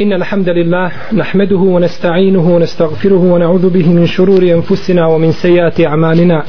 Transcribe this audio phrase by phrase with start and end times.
[0.00, 6.44] إن الحمد لله نحمده ونستعينه ونستغفره ونعوذ به من شرور أنفسنا ومن سيئات أعمالنا.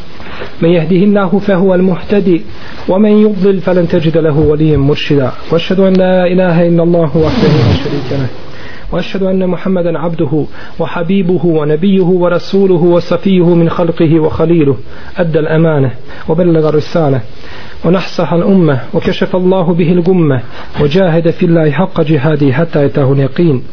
[0.61, 2.41] من يهده الله فهو المهتدي
[2.89, 5.31] ومن يضلل فلن تجد له وليا مرشدا.
[5.51, 8.50] وأشهد أن لا إله إلا الله وحده لا شريك له.
[8.91, 10.45] وأشهد أن محمدا عبده
[10.79, 14.77] وحبيبه ونبيه ورسوله وصفيه من خلقه وخليله
[15.17, 15.91] أدى الأمانة
[16.29, 17.21] وبلغ الرسالة
[17.85, 20.41] ونحصح الأمة وكشف الله به الغمة
[20.81, 23.63] وجاهد في الله حق جهاده حتى يتاه اليقين.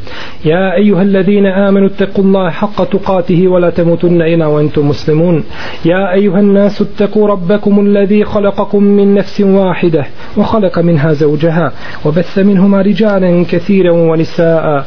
[0.45, 5.45] يا أيها الذين آمنوا اتقوا الله حق تقاته ولا تموتن إلا وأنتم مسلمون.
[5.85, 11.73] يا أيها الناس اتقوا ربكم الذي خلقكم من نفس واحدة وخلق منها زوجها
[12.05, 14.87] وبث منهما رجالا كثيرا ونساء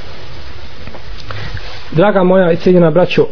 [1.92, 3.26] Draga moja i cijeljena braćo,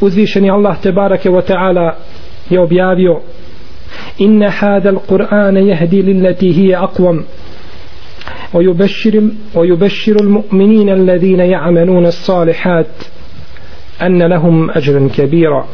[0.00, 1.94] uzvišeni Allah te barake wa ta'ala
[2.50, 3.20] je objavio
[4.20, 7.24] إن هذا القرآن يهدي للتي هي أقوم
[8.54, 9.22] ويبشر,
[9.54, 12.86] ويبشر المؤمنين الذين يعملون الصالحات
[14.02, 15.66] أن لهم أجرا كبيرا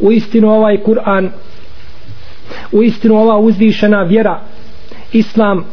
[0.00, 1.30] ويستنوا ovaj Kur'an
[2.72, 4.40] uistinu ova uzvišena vjera
[5.12, 5.64] islam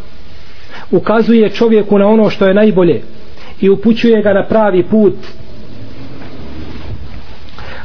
[0.91, 3.01] ukazuje čovjeku na ono što je najbolje
[3.62, 5.14] i upućuje ga na pravi put.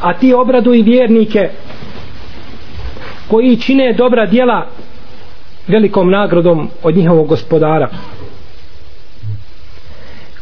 [0.01, 1.49] A ti obraduj vjernike
[3.27, 4.67] koji čine dobra djela
[5.67, 7.89] velikom nagradom od njihovog gospodara.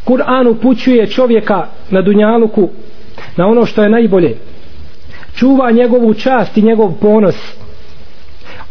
[0.04, 2.68] Kur'an upućuje čovjeka na dunjaluku
[3.36, 4.36] na ono što je najbolje.
[5.34, 7.36] Čuva njegovu čast i njegov ponos.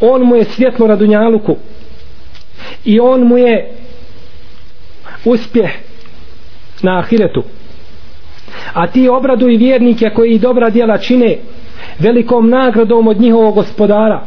[0.01, 1.55] On mu je svjetlo na dunjaluku
[2.85, 3.71] i on mu je
[5.25, 5.84] uspjeh
[6.85, 7.43] na ahiretu.
[8.73, 11.37] A ti obraduj vjernike koji dobra djela čine
[11.99, 14.23] velikom nagradom od njihovog gospodara.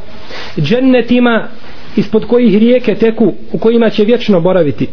[0.59, 1.49] Džennetima
[1.97, 4.89] ispod kojih rijeke teku u kojima će vječno boraviti.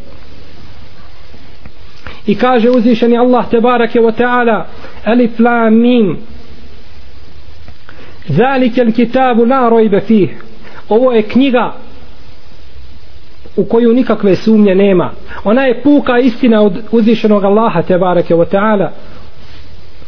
[2.28, 4.64] I kaže uzvišeni Allah tebarake wa ta'ala
[5.04, 6.18] alif la mim.
[8.28, 10.44] Zalike al kitabu la rojbe fih.
[10.90, 11.74] Ovo je knjiga
[13.58, 15.12] u koju nikakve sumnje nema.
[15.44, 18.90] Ona je puka istina od uzvišenog Allaha tebarake wa ta'ala.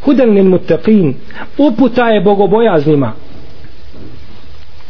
[0.04, 1.14] Hudan lil muttaqin.
[1.58, 3.12] Uputa je bogobojaznima.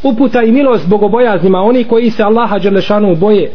[0.03, 3.53] Uputa i milost bogobojaznima oni koji se Allaha dželešanu boje.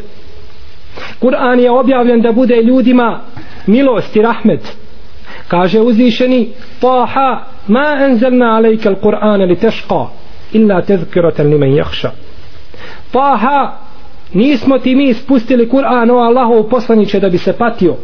[1.19, 3.19] Kur'an je objavljen da bude ljudima
[3.67, 4.77] milost i rahmet.
[5.47, 6.49] Kaže uzvišeni
[6.79, 10.07] Taha ma enzelna alejke al-Qur'an li tešqa
[10.53, 12.11] illa tezkiratan liman jahša
[13.11, 13.82] Taha
[14.33, 17.95] nismo ti mi spustili Kur'an o Allahov poslaniće da bi se patio.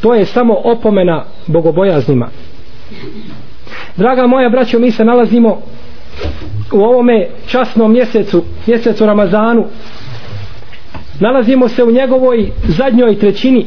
[0.00, 2.28] To je samo opomena bogobojaznima.
[3.96, 5.60] Draga moja braćo, mi se nalazimo
[6.72, 9.64] u ovome časnom mjesecu, mjesecu Ramazanu.
[11.20, 13.66] Nalazimo se u njegovoj zadnjoj trećini,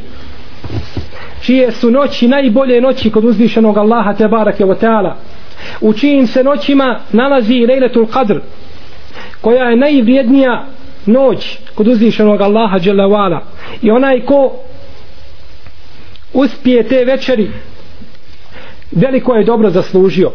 [1.42, 5.18] čije su noći najbolje noći kod uzvišenog Allaha te barake o teala.
[5.82, 8.40] U čijim se noćima nalazi Lejletul Qadr,
[9.42, 10.66] koja je najvrijednija
[11.06, 13.42] noć kod uzvišenog Allaha Đelevala
[13.82, 14.52] I onaj ko
[16.34, 17.52] uspije te večeri
[18.92, 20.32] veliko je dobro zaslužio.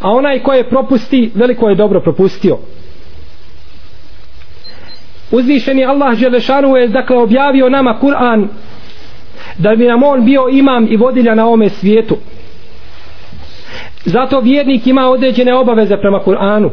[0.00, 2.58] A onaj ko je propusti veliko je dobro propustio.
[5.30, 8.48] Uzvišeni Allah Đelešanu je dakle objavio nama Kur'an
[9.58, 12.16] da bi nam on bio imam i vodilja na ome svijetu.
[14.04, 16.70] Zato vjernik ima određene obaveze prema Kur'anu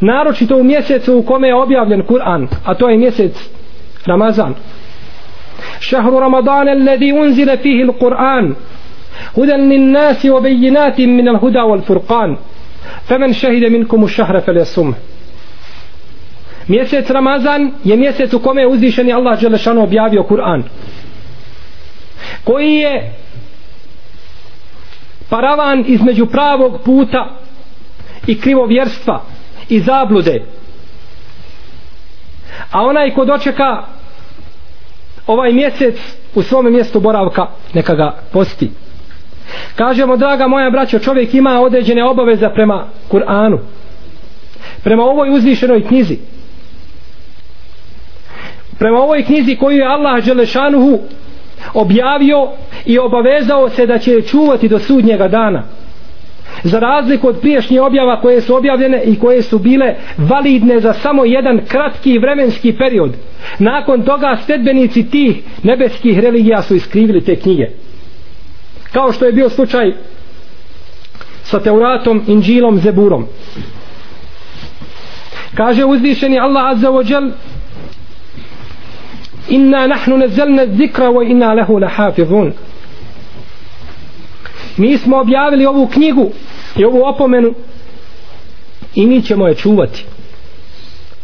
[0.00, 3.50] naročito u mjesecu u kome je objavljen Kur'an a to je mjesec
[4.06, 4.54] Ramazan
[5.80, 8.54] šehru Ramadana alladhi unzile fihi l-Kur'an
[9.34, 12.36] hudan nin nasi wa bejinatim min al-huda wal-furqan
[13.08, 14.92] Femen šehide minkum ash-shahra fel.
[16.68, 20.62] Mjesec Ramazan je mjesec u kome je uzvišeni Allah Đelešanu objavio Kur'an.
[22.44, 23.12] Koji je
[25.30, 27.36] paravan između pravog puta
[28.26, 29.22] i krivo vjerstva
[29.68, 30.42] i zablude
[32.70, 33.82] a onaj ko dočeka
[35.26, 35.96] ovaj mjesec
[36.34, 38.70] u svome mjestu boravka neka ga posti
[39.76, 43.58] Kažemo, draga moja braćo, čovjek ima određene obaveze prema Kur'anu.
[44.84, 46.18] Prema ovoj uzvišenoj knjizi.
[48.78, 50.98] Prema ovoj knjizi koju je Allah Želešanuhu
[51.74, 52.48] objavio
[52.86, 55.62] i obavezao se da će je čuvati do sudnjega dana
[56.62, 61.24] za razliku od priješnjih objava koje su objavljene i koje su bile validne za samo
[61.24, 63.12] jedan kratki vremenski period
[63.58, 67.66] nakon toga sledbenici tih nebeskih religija su iskrivili te knjige.
[68.92, 69.92] Kao što je bio slučaj
[71.42, 73.26] sa Teuratom, Inđilom, Zeburom.
[75.54, 77.30] Kaže uzvišeni Allah Azza wa Jal
[79.48, 82.52] inna nahnu nazzalna zikra wa inna lahu lahafizun.
[84.76, 86.30] Mi smo objavili ovu knjigu
[86.78, 87.54] i ovu opomenu
[88.94, 90.04] i mi ćemo je čuvati.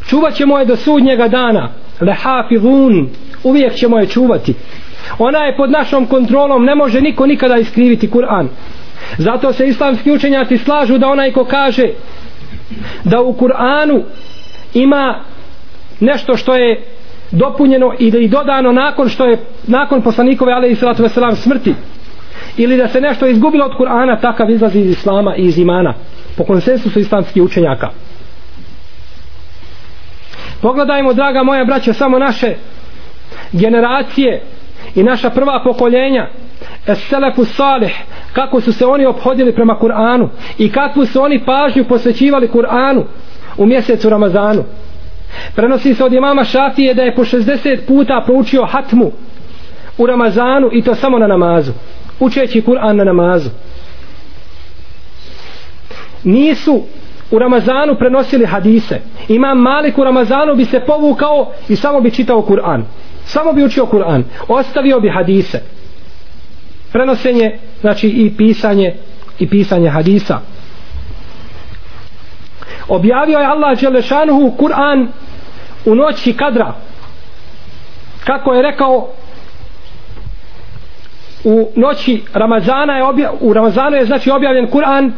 [0.07, 1.69] Čuvat ćemo je do sudnjega dana.
[2.01, 3.09] Lehafizun
[3.45, 4.55] uvijek ćemo je čuvati.
[5.19, 8.47] Ona je pod našom kontrolom ne može niko nikada iskriviti Kur'an.
[9.19, 11.85] Zato se islamski učenjaci slažu da onaj ko kaže
[13.05, 14.03] da u Kur'anu
[14.75, 15.21] ima
[16.01, 16.83] nešto što je
[17.31, 21.75] dopunjeno i da i dodano nakon što je nakon poslanikove alejhi salatu vesselam smrti
[22.57, 25.95] ili da se nešto izgubilo od Kur'ana takav izlazi iz Islama i iz imana.
[26.37, 27.89] Po konsensusu islamskih učenjaka.
[30.63, 32.55] Pogledajmo draga moja braća samo naše
[33.53, 34.43] generacije
[34.95, 36.29] i naša prva pokoljenja.
[36.95, 38.03] Selefu Salih
[38.33, 40.29] kako su se oni obhodili prema Kur'anu
[40.59, 43.05] i kakvu su oni pažnju posvećivali Kur'anu
[43.57, 44.65] u mjesecu Ramazanu.
[45.55, 49.13] Prenosi se od imama Šafije da je po 60 puta proučio hatmu
[49.99, 51.73] u Ramazanu i to samo na namazu
[52.21, 53.51] učeći Kur'an na namazu.
[56.25, 56.83] Nisu
[57.31, 59.01] u Ramazanu prenosili hadise.
[59.29, 62.83] Imam Malik u Ramazanu bi se povukao i samo bi čitao Kur'an.
[63.25, 64.23] Samo bi učio Kur'an.
[64.49, 65.61] Ostavio bi hadise.
[66.93, 68.95] Prenosenje znači i pisanje
[69.39, 70.39] i pisanje hadisa.
[72.89, 75.09] Objavio je Allah Đelešanuhu Kur'an
[75.85, 76.75] u noći kadra.
[78.25, 79.09] Kako je rekao
[81.45, 85.13] u noći Ramazana je obja, u Ramazanu je znači objavljen Kur'an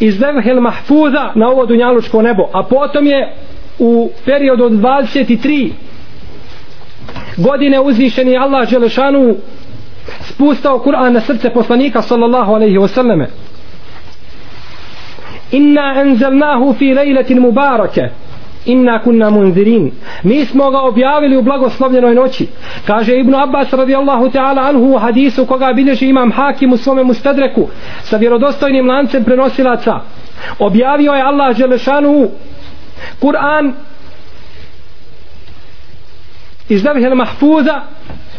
[0.00, 3.34] iz Levhel Mahfuza na ovo dunjalučko nebo a potom je
[3.78, 5.70] u periodu od 23
[7.36, 9.34] godine uzvišeni Allah Želešanu
[10.20, 13.26] spustao Kur'an na srce poslanika sallallahu alaihi wasallame.
[15.52, 18.08] Inna enzelnahu fi lejletin mubarake
[18.64, 19.90] inna kunna munzirin.
[20.22, 22.46] Mi smo ga objavili u blagoslovljenoj noći.
[22.86, 27.68] Kaže Ibnu Abbas radijallahu ta'ala anhu u hadisu koga bilježi imam hakim u svome mustadreku
[28.02, 30.00] sa vjerodostojnim lancem prenosilaca.
[30.58, 32.28] Objavio je Allah Želešanu
[33.20, 33.72] Kur'an
[36.68, 37.80] iz Levhel Mahfuza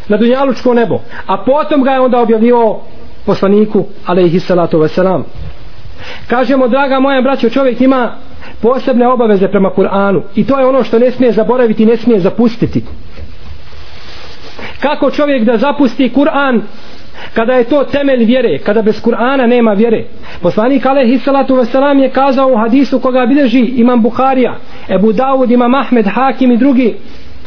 [0.08, 2.76] na Dunjalučko nebo a potom ga je onda objavio
[3.26, 5.24] poslaniku alaihi salatu wasalam.
[6.28, 8.16] Kažemo draga moja braćo čovjek ima
[8.64, 12.84] posebne obaveze prema Kur'anu i to je ono što ne smije zaboraviti ne smije zapustiti
[14.80, 16.62] kako čovjek da zapusti Kur'an
[17.34, 20.06] kada je to temelj vjere kada bez Kur'ana nema vjere
[20.42, 24.58] poslanik alaihi salatu wasalam je kazao u hadisu koga bilježi imam Bukharija
[24.90, 26.96] Ebu Dawud, imam Ahmed, Hakim i drugi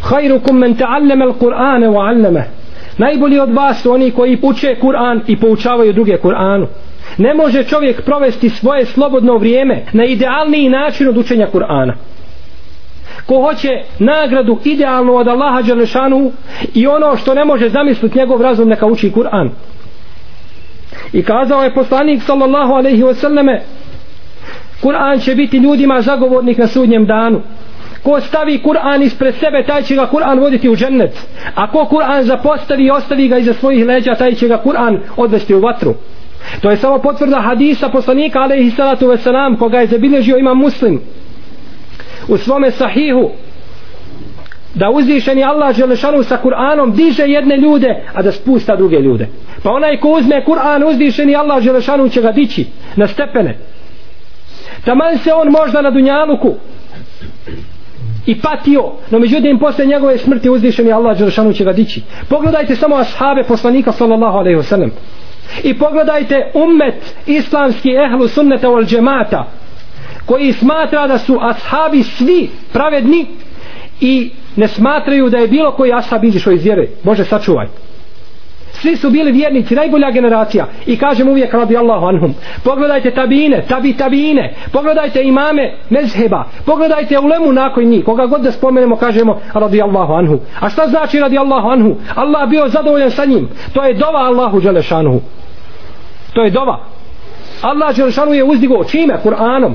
[0.02, 2.42] Hajrukum men ta'allama al-Qur'ane wa 'allama.
[2.98, 6.66] Najbolji od vas su oni koji uče Kur'an i poučavaju druge Kur'anu.
[7.18, 11.92] Ne može čovjek provesti svoje slobodno vrijeme na idealniji način od učenja Kur'ana.
[13.26, 13.68] Ko hoće
[13.98, 16.32] nagradu idealnu od Allaha Đalešanu
[16.74, 19.50] i ono što ne može zamisliti njegov razum neka uči Kur'an.
[21.12, 23.60] I kazao je poslanik sallallahu alaihi wasallame
[24.82, 27.42] Kur'an će biti ljudima zagovornik na sudnjem danu
[28.02, 32.22] ko stavi Kur'an ispred sebe taj će ga Kur'an voditi u džennet a ko Kur'an
[32.22, 35.94] zapostavi i ostavi ga iza svojih leđa taj će ga Kur'an odvesti u vatru
[36.60, 41.00] to je samo potvrda hadisa poslanika alaihi salatu veselam koga je zabilježio imam muslim.
[42.28, 43.30] U svome sahihu
[44.74, 49.28] da uzvišeni Allah želešanu sa Kur'anom diže jedne ljude a da spusta druge ljude.
[49.62, 53.58] Pa onaj ko uzme Kur'an uzvišeni Allah želešanu će ga dići na stepene.
[54.84, 56.54] Taman se on možda na dunjaluku
[58.26, 62.02] i patio no međutim posle njegove smrti uzvišeni Allah Želešanu će ga dići.
[62.28, 64.90] Pogledajte samo ashabe poslanika sallallahu alaihi wasallam
[65.62, 66.94] i pogledajte ummet
[67.26, 69.46] islamski ehlu sunneta wal džemata
[70.26, 73.26] koji smatra da su ashabi svi pravedni
[74.00, 76.88] i ne smatraju da je bilo koji ashab izišao iz vjere.
[77.02, 77.66] Bože sačuvaj
[78.80, 80.66] svi su bili vjernici, najbolja generacija.
[80.86, 87.52] I kažem uvijek radi Allahu anhum pogledajte tabine, tabi tabine pogledajte imame mezheba pogledajte ulemu
[87.52, 88.04] nakon njih.
[88.04, 90.38] Koga god da spomenemo kažemo radi Allahu anhu.
[90.60, 91.96] A šta znači radi Allahu anhu?
[92.14, 93.48] Allah bio zadovoljan sa njim.
[93.72, 95.20] To je dova Allahu Đelešanuhu.
[96.32, 96.78] To je dova.
[97.62, 99.18] Allah Đelešanu je uzdigo čime?
[99.24, 99.74] Kur'anom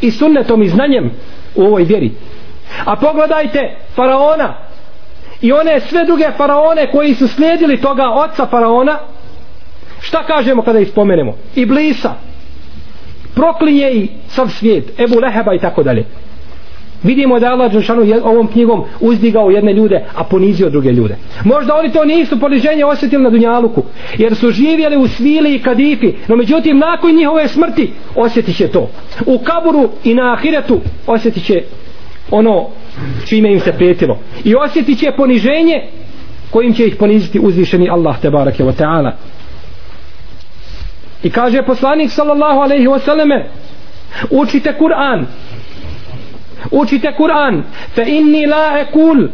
[0.00, 1.10] i sunnetom i znanjem
[1.54, 2.10] u ovoj vjeri.
[2.84, 4.54] A pogledajte faraona
[5.42, 8.98] i one sve druge faraone koji su slijedili toga oca faraona
[10.00, 11.32] šta kažemo kada ih spomenemo?
[11.54, 12.14] Iblisa.
[13.34, 16.04] Proklinje i sav svijet Ebu Leheba i tako dalje.
[17.02, 21.16] Vidimo da je Allah Đelšanu ovom knjigom uzdigao jedne ljude a ponizio druge ljude.
[21.44, 23.82] Možda oni to nisu poniženje osjetili na Dunjaluku
[24.18, 28.90] jer su živjeli u svili i kadifi no međutim nakon njihove smrti osjetit će to.
[29.26, 31.62] U kaburu i na ahiretu osjetit će
[32.30, 32.66] ono
[33.25, 35.83] čime im se prijetilo i osjetit će poniženje
[36.51, 39.11] kojim će ih poniziti uzvišeni Allah te barake wa ta'ala
[41.23, 43.49] i kaže poslanik sallallahu alaihi wa sallame
[44.29, 45.25] učite Kur'an
[46.71, 47.63] učite Kur'an
[47.95, 49.29] fa inni la ekul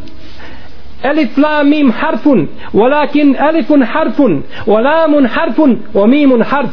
[1.06, 2.30] ألف لا ميم حرف
[2.74, 4.22] ولكن ألف حرف
[4.68, 5.62] ولام حرف
[5.94, 6.70] وميم حرف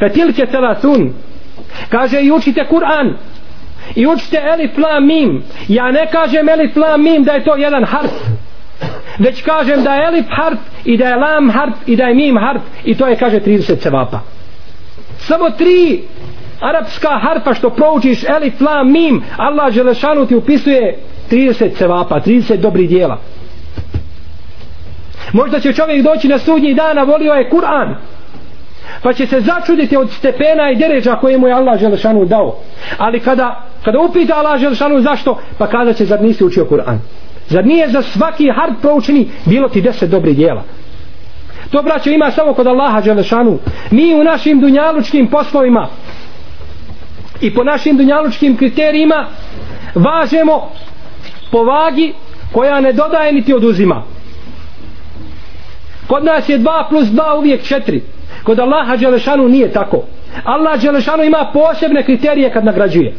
[0.00, 1.14] فتلك ثلاثون
[1.90, 3.16] kaže i učite Kur'an
[3.95, 5.43] i učite elif la mim.
[5.67, 8.11] Ja ne kažem elif la mim da je to jedan harf.
[9.19, 12.37] Već kažem da je elif harf i da je lam harf i da je mim
[12.37, 12.61] harf.
[12.83, 14.19] I to je kaže 30 cevapa
[15.17, 16.01] samo tri
[16.59, 20.99] arapska harfa što proučiš elif la mim Allah Želešanu ti upisuje
[21.31, 23.17] 30 cevapa 30 dobri dijela.
[25.33, 27.95] Možda će čovjek doći na sudnji dana volio je Kur'an.
[29.03, 32.55] Pa će se začuditi od stepena i deređa koje mu je Allah Želešanu dao.
[32.97, 36.97] Ali kada, kada upita Allah Želšanu zašto pa kada će zar nisi učio Kur'an?
[37.49, 40.63] Zar nije za svaki hard proučeni bilo ti deset dobrih dijela?
[41.71, 43.59] To braćo ima samo kod Allaha Želešanu
[43.91, 45.87] mi u našim dunjalučkim poslovima
[47.41, 49.25] i po našim dunjalučkim kriterijima
[49.95, 50.71] važemo
[51.51, 52.13] po vagi
[52.51, 54.03] koja ne dodaje niti oduzima.
[56.07, 57.99] Kod nas je 2 plus 2 uvijek 4
[58.43, 60.03] kod Allaha Đelešanu nije tako.
[60.43, 63.13] Allah Đelešanu ima posebne kriterije kad nagrađuje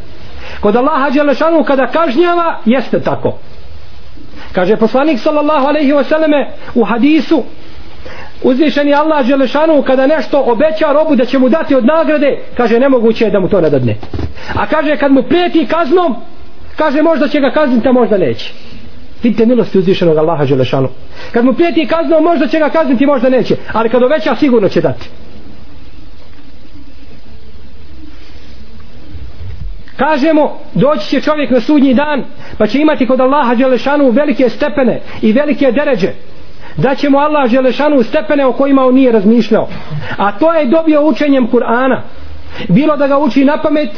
[0.60, 3.38] kod Allaha Đelešanu kada kažnjava jeste tako.
[4.52, 7.42] Kaže poslanik sallallahu alaihi wasallame u hadisu
[8.42, 13.24] uzvišeni Allah Đelešanu kada nešto obeća robu da će mu dati od nagrade kaže nemoguće
[13.24, 13.96] je da mu to ne dadne.
[14.54, 16.16] A kaže kad mu prijeti kaznom
[16.76, 18.52] kaže možda će ga kazniti a možda neće.
[19.22, 20.88] Vidite milosti uzvišenog Allaha Đelešanu.
[21.32, 23.56] Kad mu prijeti kaznom možda će ga kazniti možda neće.
[23.72, 25.08] Ali kad obeća sigurno će dati.
[29.98, 32.24] Kažemo doći će čovjek na sudnji dan
[32.58, 36.08] pa će imati kod Allaha Đelešanu velike stepene i velike deređe.
[36.76, 39.68] Da će mu Allah Đelešanu stepene o kojima on nije razmišljao.
[40.16, 42.00] A to je dobio učenjem Kur'ana.
[42.68, 43.90] Bilo da ga uči na pamet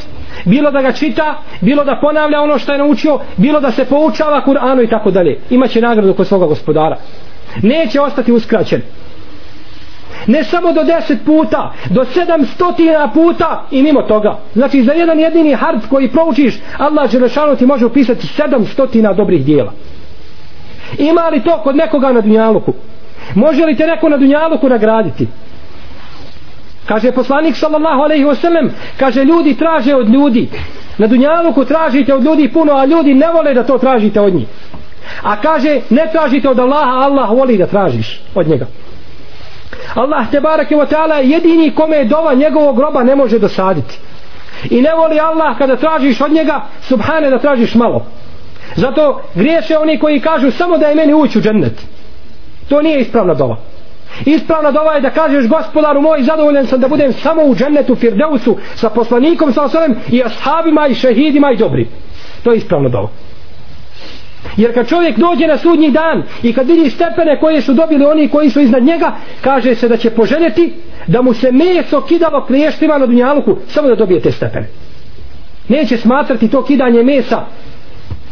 [0.45, 4.43] bilo da ga čita bilo da ponavlja ono što je naučio bilo da se poučava
[4.47, 5.39] Kur'anu i tako dalje.
[5.51, 6.97] Imaće nagradu kod svoga gospodara.
[7.63, 8.83] Neće ostati uskraćen
[10.27, 14.39] ne samo do deset puta do sedam stotina puta i mimo toga.
[14.55, 19.45] Znači za jedan jedini harf koji proučiš Allah Đelešanu ti može upisati sedam stotina dobrih
[19.45, 19.73] dijela.
[20.99, 22.73] Ima li to kod nekoga na dunjaluku?
[23.35, 25.29] Može li te neko na dunjaluku nagraditi?
[26.87, 30.49] Kaže poslanik sallallahu alaihi wasallam kaže ljudi traže od ljudi.
[30.99, 34.49] Na dunjaluku tražite od ljudi puno a ljudi ne vole da to tražite od njih.
[35.23, 38.67] A kaže ne tražite od Allaha Allah voli da tražiš od njega.
[39.95, 43.99] Allah te barake wa ta'ala jedini kome je dova njegovog groba ne može dosaditi
[44.71, 48.07] i ne voli Allah kada tražiš od njega subhane da tražiš malo
[48.77, 51.83] Zato griješe oni koji kažu samo da je meni ući u džennet.
[52.69, 53.57] To nije ispravna dova.
[54.25, 58.57] Ispravna dova je da kažeš gospodaru moj zadovoljan sam da budem samo u džennetu Firdeusu
[58.75, 61.89] sa poslanikom sa osalem i ashabima i šehidima i dobri.
[62.43, 63.09] To je ispravna dova.
[64.57, 68.29] Jer kad čovjek dođe na sudnji dan i kad vidi stepene koje su dobili oni
[68.29, 70.73] koji su iznad njega, kaže se da će poželjeti
[71.07, 74.69] da mu se meso kidalo kliještima na dunjaluku samo da dobije te stepene.
[75.69, 77.47] Neće smatrati to kidanje mesa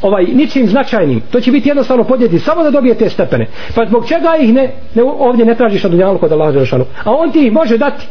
[0.02, 1.20] ovaj ničim značajnim.
[1.20, 3.46] To će biti jednostavno podjeti samo da dobije te stepene.
[3.74, 6.84] Pa zbog čega ih ne, ne ovdje ne tražiš na dunjaluku kod Allah Đelešanu?
[7.04, 8.06] A on ti ih može dati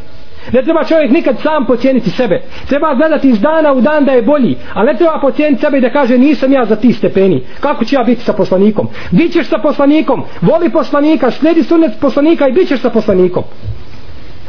[0.52, 2.42] ne treba čovjek nikad sam pocijeniti sebe.
[2.68, 5.80] Treba gledati iz dana u dan da je bolji a ne treba pocijeniti sebe i
[5.80, 7.44] da kaže nisam ja za ti stepeni.
[7.60, 8.88] Kako će ja biti sa poslanikom?
[9.10, 10.24] Bićeš sa poslanikom?
[10.40, 13.42] Voli poslanika slijedi sunet poslanika i bićeš sa poslanikom.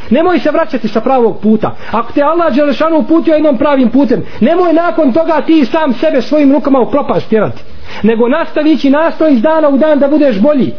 [0.10, 1.76] Nemoj se vraćati sa pravog puta.
[1.92, 6.52] Ako te Allah Đelešanu uputio jednom pravim putem nemoj nakon toga ti sam sebe svojim
[6.52, 7.62] rukama u propast tjerati
[8.04, 10.74] nego nastavići nastoj iz dana u dan da budeš bolji.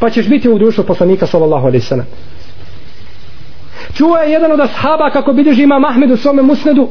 [0.00, 2.06] Pa ćeš biti u društvu poslanika sallallahu alaihi sallam
[3.94, 6.88] čuo je jedan od ashaba kako bilježi ima Mahmed u svome musnedu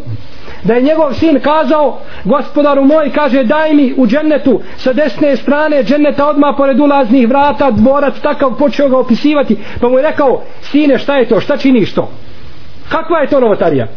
[0.63, 5.83] da je njegov sin kazao gospodaru moj kaže daj mi u džennetu sa desne strane
[5.83, 10.97] dženneta odmah pored ulaznih vrata dvorac takav počeo ga opisivati pa mu je rekao sine
[10.97, 11.39] šta je to?
[11.39, 12.09] Šta činiš to?
[12.89, 13.87] Kakva je to novotarija?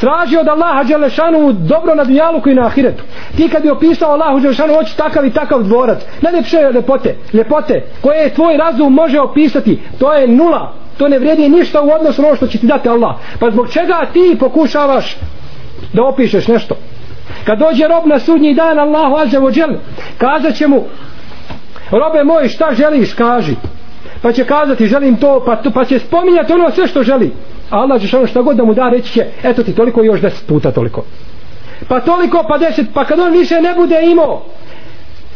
[0.00, 3.04] Traži od Allaha Đelešanu dobro na dunjaluku i na ahiretu.
[3.36, 5.98] Ti kad bi opisao Allahu Đelešanu hoće takav i takav dvorac.
[6.20, 7.16] Najljepše lepote.
[7.32, 12.22] Lepote koje tvoj razum može opisati to je nula to ne vredi ništa u odnosu
[12.22, 13.16] na ono što će ti dati Allah.
[13.38, 15.16] Pa zbog čega ti pokušavaš
[15.92, 16.74] da opišeš nešto?
[17.44, 19.74] Kad dođe rob na sudnji dan Allahu azze džel
[20.18, 20.84] kazat će mu
[21.90, 23.54] robe moj šta želiš kaži.
[24.22, 27.32] Pa će kazati želim to pa, to, pa će spominjati ono sve što želi.
[27.70, 30.46] Allah će ono šta god da mu da reći će eto ti toliko još deset
[30.46, 31.04] puta toliko.
[31.88, 34.42] Pa toliko pa deset pa kad on više ne bude imao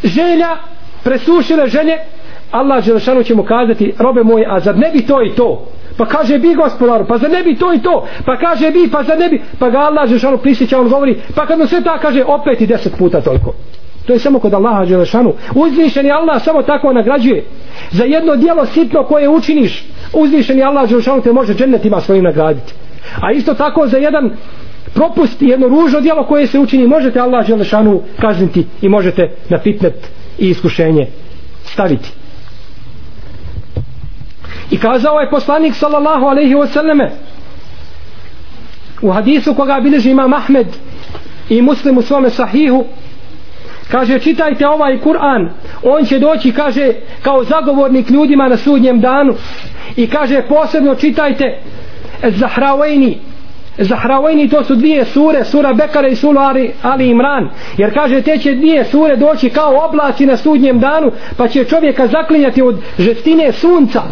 [0.04, 0.56] želja
[1.04, 1.98] presušile želje
[2.50, 5.66] Allah Želešanu će mu kazati robe moje a zar ne bi to i to?
[5.96, 8.06] Pa kaže bi gospodaru pa zar ne bi to i to?
[8.26, 11.46] Pa kaže bi pa zar ne bi pa ga Allah Želešanu prisjeća on govori pa
[11.46, 13.54] kad mu sve ta kaže opet i deset puta toliko.
[14.06, 15.32] To je samo kod Allaha Đelešanu.
[15.54, 17.44] uzvišeni Allah samo tako nagrađuje.
[17.90, 22.72] Za jedno dijelo sitno koje učiniš uzvišeni Allah Đelešanu te može džennetima svojim nagraditi.
[23.20, 24.30] A isto tako za jedan
[24.94, 30.08] propust jedno ružno dijelo koje se učini možete Allah Đelešanu kazniti i možete na fitnet
[30.38, 31.06] i iskušenje
[31.64, 32.12] staviti
[34.70, 37.10] i kazao je poslanik sallallahu alaihi wasallame
[39.02, 40.66] u hadisu koga bilježi imam Ahmed
[41.48, 42.84] i muslim u svome sahihu
[43.90, 45.50] kaže čitajte ovaj Kur'an
[45.82, 46.92] on će doći kaže
[47.22, 49.34] kao zagovornik ljudima na sudnjem danu.
[49.96, 51.58] I kaže posebno čitajte
[52.22, 53.18] Zahravajni
[53.78, 57.50] Zahravojni to su dvije sure sura Bekara i sura Ali, Ali Imran.
[57.76, 62.06] Jer kaže te će dvije sure doći kao oblaci na sudnjem danu pa će čovjeka
[62.06, 64.02] zaklinjati od žestine sunca.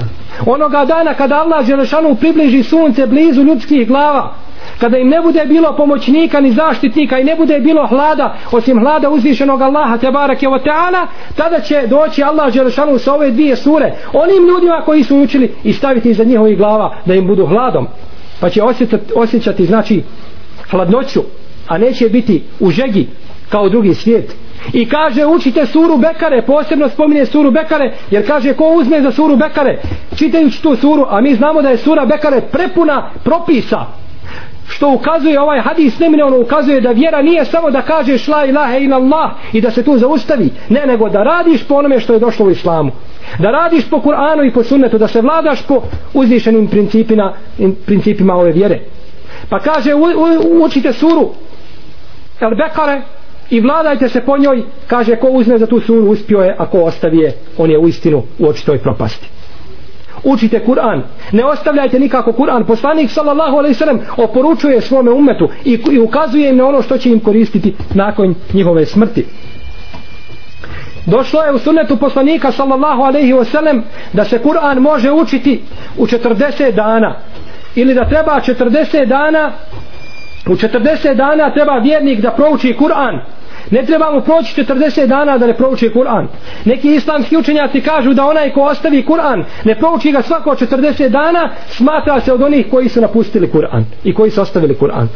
[0.47, 4.35] Onoga dana kada Allah Želešanu približi sunce blizu ljudskih glava
[4.81, 9.11] kada im ne bude bilo pomoćnika ni zaštitnika i ne bude bilo hlada osim hlada
[9.11, 13.93] uzvišenog Allaha te barake o teana tada će doći Allah Želešanu sa ove dvije sure
[14.13, 17.87] onim ljudima koji su učili i staviti iza njihovih glava da im budu hladom
[18.43, 20.03] pa će osjećati, osjećati znači
[20.71, 21.21] hladnoću
[21.69, 23.07] a neće biti u žegi
[23.49, 24.35] kao drugi svijet.
[24.73, 29.37] I kaže učite suru Bekare posebno spominje suru Bekare jer kaže ko uzme za suru
[29.37, 29.81] Bekare
[30.17, 33.87] čitajući tu suru a mi znamo da je sura Bekare prepuna propisa
[34.69, 38.97] što ukazuje ovaj hadis neminovno ukazuje da vjera nije samo da kažeš la ilaha ila
[38.97, 42.47] Allah i da se tu zaustavi ne nego da radiš po onome što je došlo
[42.47, 42.93] u islamu
[43.39, 45.83] da radiš po Kur'anu i po sunnetu da se vladaš po
[46.15, 47.33] uzvišenim principima,
[47.87, 48.81] principima ove vjere.
[49.49, 51.31] Pa kaže u, u, učite suru
[52.41, 53.03] El Bekare
[53.51, 57.19] i vladajte se po njoj kaže ko uzme za tu suru uspio je ako ostavi
[57.19, 59.29] je on je u istinu u očitoj propasti.
[60.25, 61.03] Učite Kur'an.
[61.33, 62.65] Ne ostavljajte nikako Kur'an.
[62.67, 67.11] Poslanik sallallahu alaihi sallam oporučuje svome umetu i, i ukazuje im na ono što će
[67.11, 69.27] im koristiti nakon njihove smrti
[71.07, 75.63] došlo je u sunnetu poslanika sallallahu alaihi wasallam da se Kur'an može učiti
[75.99, 77.17] u 40 dana.
[77.75, 79.53] Ili da treba 40 dana
[80.47, 83.21] u 40 dana treba vjernik da prouči Kur'an.
[83.71, 86.27] Ne treba mu proći 40 dana da ne prouči Kur'an.
[86.65, 91.51] Neki islamski učenjaci kažu da onaj ko ostavi Kur'an ne prouči ga svako 40 dana
[91.69, 95.09] smatra se od onih koji su napustili Kur'an i koji su ostavili Kur'an.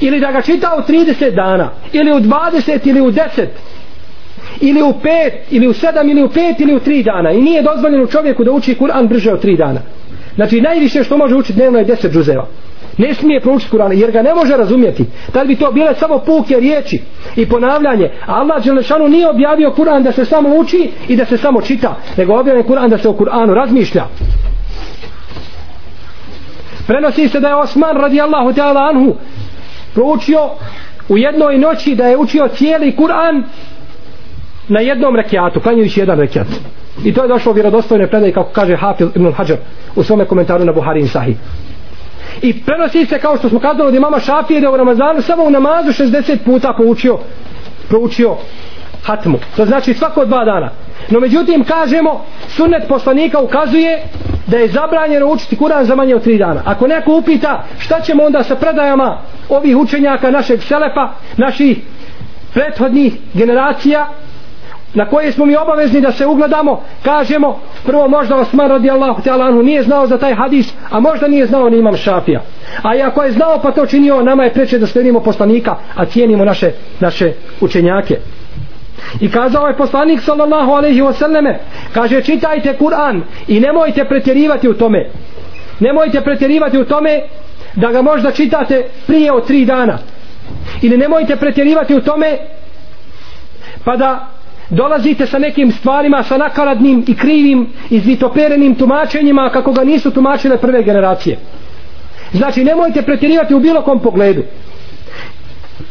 [0.00, 3.46] Ili da ga čita u 30 dana ili u 20 ili u 10
[4.60, 7.30] ili u pet, ili u sedam, ili u pet, ili u 3 dana.
[7.30, 9.80] I nije dozvoljeno čovjeku da uči Kur'an brže od 3 dana.
[10.34, 12.46] Znači najviše što može učiti dnevno je 10 džuzeva.
[12.98, 15.04] Ne smije proučiti Kur'an jer ga ne može razumjeti.
[15.32, 17.00] Tad bi to bile samo puke riječi
[17.36, 18.10] i ponavljanje?
[18.26, 22.40] Allah Đelešanu nije objavio Kur'an da se samo uči i da se samo čita nego
[22.40, 24.04] objavio Kur'an da se o Kur'anu razmišlja.
[26.86, 29.16] Prenosi se da je Osman radijallahu ta'ala anhu
[29.94, 30.40] proučio
[31.08, 33.42] u jednoj noći da je učio cijeli Kur'an
[34.68, 36.46] na jednom rekiatu, klanjujući jedan rekiat.
[37.04, 39.58] I to je došlo u vjerodostojne predaje kako kaže Hafil ibn Hajar
[39.96, 41.36] u svome komentaru na Buharin Sahih.
[42.42, 45.50] I prenosi se kao što smo kazali od imama Šafije da u Ramazanu samo u
[45.50, 47.18] namazu 60 puta poučio
[47.88, 48.36] proučio
[49.04, 49.38] hatmu.
[49.56, 50.70] To znači svako dva dana.
[51.10, 54.02] No međutim kažemo sunnet poslanika ukazuje
[54.46, 56.62] da je zabranjeno učiti Kur'an za manje od tri dana.
[56.64, 61.78] Ako neko upita šta ćemo onda sa predajama ovih učenjaka našeg selepa, naših
[62.54, 64.08] prethodnih generacija
[64.94, 69.62] na koje smo mi obavezni da se ugledamo kažemo prvo možda Osman radijallahu te Alanu
[69.62, 72.42] nije znao za taj hadis a možda nije znao ni imam šafija.
[72.82, 76.04] A i ako je znao pa to činio nama je preče da slijedimo poslanika a
[76.04, 78.18] cijenimo naše, naše učenjake.
[79.20, 81.54] I kazao je poslanik sallallahu alaihi wasallame
[81.94, 85.10] kaže čitajte Kur'an i nemojte pretjerivati u tome.
[85.80, 87.20] Nemojte pretjerivati u tome
[87.74, 89.98] da ga možda čitate prije od tri dana.
[90.82, 92.38] Ili nemojte pretjerivati u tome
[93.84, 94.28] pa da
[94.70, 100.58] dolazite sa nekim stvarima sa nakaradnim i krivim i zvitoperenim tumačenjima kako ga nisu tumačile
[100.58, 101.38] prve generacije.
[102.32, 104.42] Znači nemojte pretjerivati u bilo kom pogledu.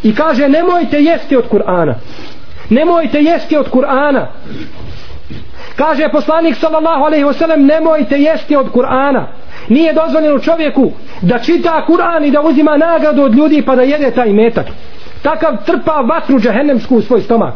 [0.04, 1.94] I kaže nemojte jesti od Kur'ana.
[2.70, 4.26] Nemojte jesti od Kur'ana.
[5.76, 9.24] Kaže poslanik sallallahu alaihi wasallam nemojte jesti od Kur'ana.
[9.70, 14.12] Nije dozvoljeno čovjeku da čita Kur'an i da uzima nagradu od ljudi pa da jede
[14.12, 14.66] taj metak.
[15.22, 17.54] Takav trpa vatru džahennemsku u svoj stomak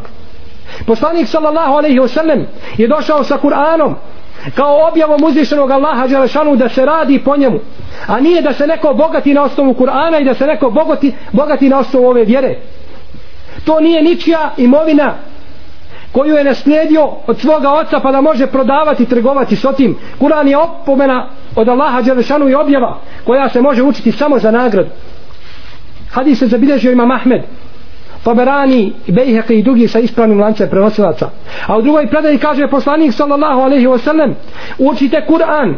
[0.86, 2.44] poslanik sallallahu alaihi wasallam
[2.76, 3.94] je došao sa Kur'anom
[4.54, 7.58] kao objavom uzvišenog Allaha Đelešanu da se radi po njemu.
[8.06, 11.68] A nije da se neko bogati na osnovu Kur'ana i da se neko bogati, bogati
[11.68, 12.56] na osnovu ove vjere.
[13.64, 15.14] To nije ničija imovina
[16.12, 19.96] koju je naslijedio od svoga oca pa da može prodavati i trgovati s otim.
[20.20, 24.90] Kur'an je opomena od Allaha Đelešanu i objava koja se može učiti samo za nagradu.
[26.10, 27.42] Hadis se zabilježio ima Mahmed
[28.24, 31.30] Taberani, Bejheqi i drugi sa ispravnim lancem prenosilaca.
[31.66, 34.34] A u drugoj predaji kaže poslanik sallallahu alaihi wasallam
[34.78, 35.74] učite Kur'an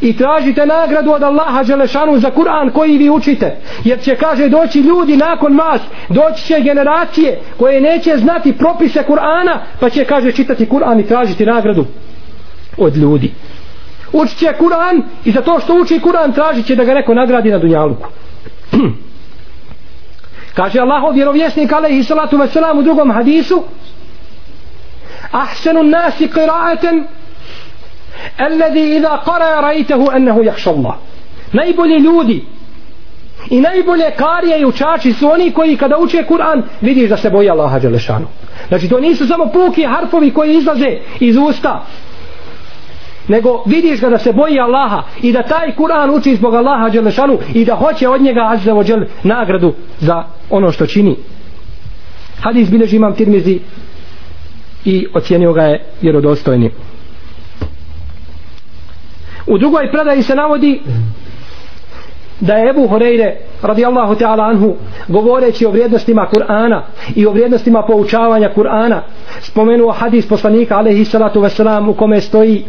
[0.00, 3.56] i tražite nagradu od Allaha Đelešanu za Kur'an koji vi učite.
[3.84, 9.58] Jer će, kaže, doći ljudi nakon vas, doći će generacije koje neće znati propise Kur'ana,
[9.80, 11.84] pa će, kaže, čitati Kur'an i tražiti nagradu
[12.76, 13.32] od ljudi.
[14.12, 17.50] Učit će Kur'an i za to što uči Kur'an tražit će da ga neko nagradi
[17.50, 18.08] na Dunjaluku.
[20.54, 23.62] Kaže Allahov vjerovjesnik alaihi salatu wasalam u drugom hadisu
[25.32, 27.04] Ahsanu nasi qira'atan
[28.38, 30.94] Alladhi idha qara rajtehu annahu yakhsha Allah
[31.52, 32.44] Najbolji ljudi
[33.50, 37.50] i najbolje karije i učači su oni koji kada uče Kur'an vidiš da se boji
[37.50, 38.26] Allaha Đelešanu.
[38.68, 41.84] Znači to nisu samo puki harfovi koji izlaze iz usta
[43.30, 47.38] nego vidiš ga da se boji Allaha i da taj Kur'an uči zbog Allaha Đelešanu
[47.54, 51.16] i da hoće od njega azza džel nagradu za ono što čini.
[52.42, 53.58] Hadis bileži imam tirmizi
[54.84, 56.70] i ocijenio ga je vjerodostojni.
[59.46, 60.80] U drugoj predaji se navodi
[62.40, 64.74] da je Ebu Horeire radijallahu ta'ala anhu
[65.08, 66.80] govoreći o vrijednostima Kur'ana
[67.14, 69.00] i o vrijednostima poučavanja Kur'ana
[69.40, 72.64] spomenuo hadis poslanika alaihi salatu wasalam u kome stoji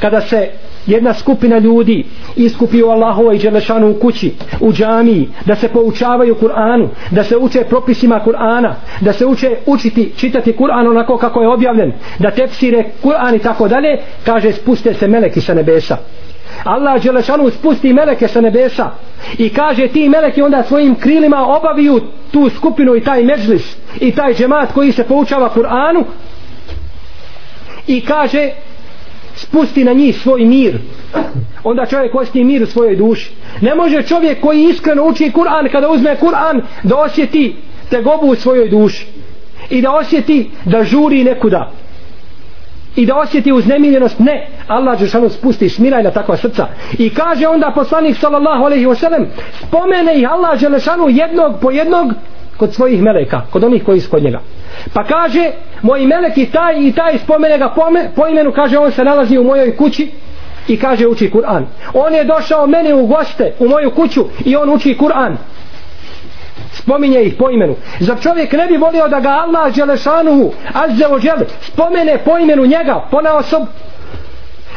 [0.00, 0.48] kada se
[0.86, 2.04] jedna skupina ljudi
[2.36, 7.64] iskupi u Allahovoj Đelešanu u kući, u džamiji, da se poučavaju Kur'anu, da se uče
[7.64, 13.36] propisima Kur'ana, da se uče učiti, čitati Kur'an onako kako je objavljen, da tefsire Kur'an
[13.36, 15.96] i tako dalje, kaže spuste se meleki sa nebesa.
[16.64, 18.90] Allah Đelešanu spusti meleke sa nebesa
[19.38, 24.34] i kaže ti meleki onda svojim krilima obaviju tu skupinu i taj međlis i taj
[24.34, 26.04] džemat koji se poučava Kur'anu
[27.86, 28.50] i kaže
[29.40, 30.78] spusti na njih svoj mir.
[31.64, 33.30] Onda čovjek osjeti mir u svojoj duši.
[33.60, 37.56] Ne može čovjek koji iskreno uči Kur'an kada uzme Kur'an da osjeti
[37.90, 39.06] tegobu u svojoj duši.
[39.70, 41.70] I da osjeti da žuri nekuda.
[42.96, 46.66] I da osjeti uznemiljenost ne Allah Žešanu spusti smiraj na takva srca.
[46.98, 49.26] I kaže onda poslanik sallallahu alaihi wasallam
[49.66, 52.12] spomene ih Allah Žešanu jednog po jednog
[52.56, 54.40] kod svojih meleka, kod onih koji su kod njega.
[54.92, 55.50] Pa kaže,
[55.82, 59.04] moj melek i taj i taj spomene ga po, me, po imenu, kaže, on se
[59.04, 60.10] nalazi u mojoj kući
[60.68, 61.64] i kaže, uči Kur'an.
[61.94, 65.36] On je došao mene u goste, u moju kuću i on uči Kur'an.
[66.72, 67.76] Spominje ih po imenu.
[68.00, 72.66] Zar čovjek ne bi volio da ga Allah Đelešanuhu, Azze o Đele, spomene po imenu
[72.66, 73.62] njega, po osob,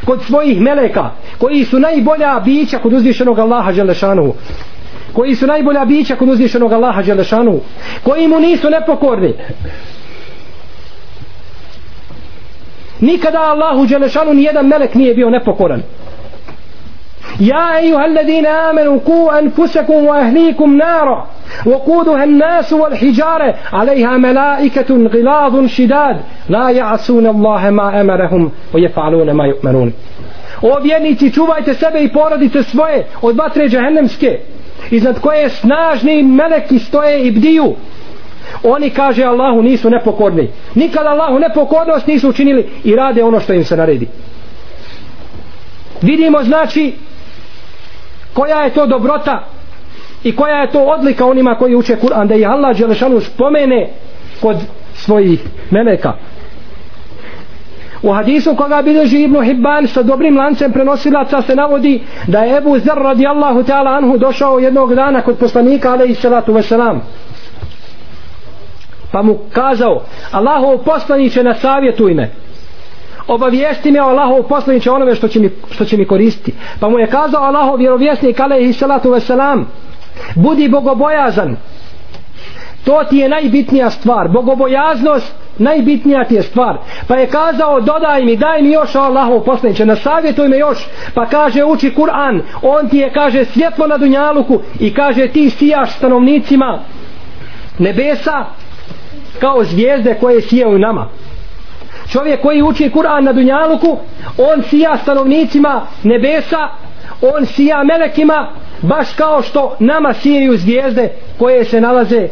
[0.06, 4.34] kod svojih meleka, koji su najbolja bića kod uzvišenog Allaha Đelešanuhu
[5.12, 7.61] koji su najbolja bića kod uzvišenog Allaha Đelešanu
[8.03, 9.35] koji mu nisu nepokorni
[13.01, 15.83] nikada Allahu Đelešanu nijedan melek nije bio nepokoran
[17.40, 21.27] يا أيها الذين آمنوا قوا أنفسكم وأهليكم نارا
[21.66, 26.16] وقودها الناس والحجارة عليها ملائكة غلاظ شداد
[26.49, 29.92] لا يعصون الله ما أمرهم ويفعلون ما يؤمرون
[30.62, 34.38] O vjernici, čuvajte sebe i porodice svoje od vatre džahennemske
[34.93, 37.75] iznad koje snažni meleki stoje i bdiju.
[38.63, 40.49] Oni kaže Allahu nisu nepokorni.
[40.75, 44.08] Nikada Allahu nepokornost nisu učinili i rade ono što im se naredi.
[46.01, 46.93] Vidimo znači
[48.34, 49.47] koja je to dobrota
[50.23, 53.89] i koja je to odlika onima koji uče Kur'an da je Allah Đelešanu spomene
[54.41, 54.58] kod
[54.93, 55.39] svojih
[55.71, 56.13] meleka.
[58.04, 62.80] U hadisu koga bilježi Ibnu Hibban sa dobrim lancem prenosilaca se navodi da je Ebu
[62.80, 67.00] Zer radijallahu ta'ala anhu došao jednog dana kod poslanika alaihi salatu wasalam.
[69.12, 72.32] Pa mu kazao Allahov poslaniće na savjetu ime
[73.28, 76.54] obavijesti me Allahov poslaniće onome što će, mi, što će mi koristiti.
[76.80, 79.63] Pa mu je kazao Allahov vjerovjesnik alaihi salatu wasalam
[80.36, 81.56] budi bogobojazan
[82.86, 84.28] to ti je najbitnija stvar.
[84.28, 86.78] Bogobojaznost najbitnija ti je stvar.
[87.08, 90.88] Pa je kazao dodaj mi daj mi još Allahov poslaniće na savjetuj me još.
[91.13, 92.41] Pa kaže uči Kur'an.
[92.62, 96.80] On ti je kaže svjetlo na dunjaluku i kaže ti sijaš stanovnicima
[97.80, 98.46] nebesa
[99.39, 101.10] kao zvijezde koje sijaju nama.
[102.12, 103.98] Čovjek koji uči Kur'an na Dunjaluku
[104.38, 106.69] on sija stanovnicima nebesa
[107.22, 108.50] on sija melekima
[108.82, 112.28] baš kao što nama sijaju zvijezde koje se nalaze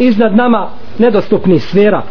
[0.00, 2.02] iznad nama nedostupnih sfera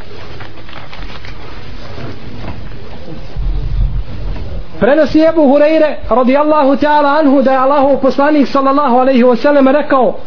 [4.80, 10.18] prenosi Ebu Hureyre radijallahu ta'ala anhu da je Allahu poslanik sallallahu alaihi wasallam rekao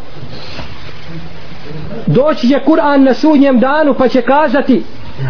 [2.07, 4.83] doći će Kur'an na sudnjem danu pa će kazati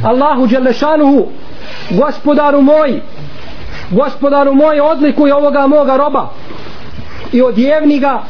[0.04, 1.28] Allahu Đelešanuhu
[1.90, 3.02] gospodaru moj
[3.92, 6.30] gospodaru moj odlikuj ovoga moga roba
[7.32, 8.24] i odjevni ga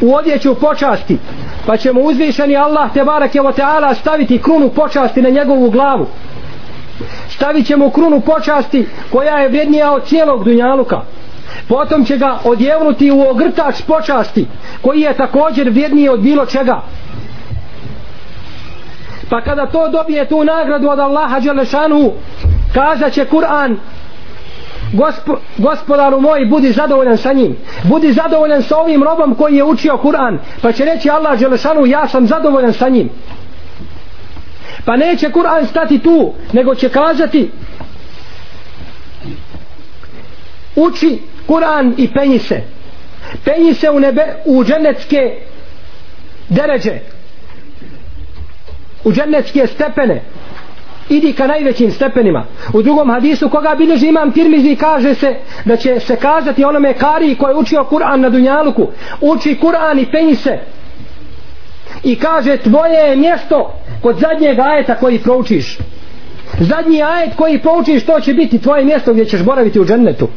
[0.00, 1.18] u odjeću počasti
[1.66, 6.06] pa će mu uzvišeni Allah te barake o teala staviti krunu počasti na njegovu glavu.
[7.28, 11.00] Stavit će mu krunu počasti koja je vrijednija od cijelog dunjaluka.
[11.68, 14.46] Potom će ga odjevnuti u ogrtač počasti
[14.82, 16.80] koji je također vrijedniji od bilo čega.
[19.30, 22.12] Pa kada to dobije tu nagradu od Allaha Đelešanu
[22.74, 23.76] kazat će Kur'an
[24.92, 27.56] Gospo, gospodaru moj budi zadovoljan sa njim.
[27.84, 30.38] Budi zadovoljan sa ovim robom koji je učio Kur'an.
[30.62, 33.10] Pa će reći Allah Đelešanu ja sam zadovoljan sa njim.
[34.84, 37.50] Pa neće Kur'an stati tu nego će kazati
[40.76, 41.18] uči
[41.48, 42.62] Kur'an i penji se.
[43.44, 45.40] Penji se u nebe u dženecke
[46.48, 47.00] deređe
[49.04, 50.22] u dženecke stepene
[51.08, 52.44] idi ka najvećim stepenima.
[52.72, 57.34] U drugom hadisu koga bilježi imam tirmizi kaže se da će se kazati onome kari
[57.34, 58.88] koji je učio Kur'an na Dunjaluku.
[59.20, 60.58] Uči Kur'an i penji se.
[62.02, 65.78] I kaže tvoje je mjesto kod zadnjeg ajeta koji proučiš.
[66.60, 70.28] Zadnji ajet koji proučiš to će biti tvoje mjesto gdje ćeš boraviti u džennetu.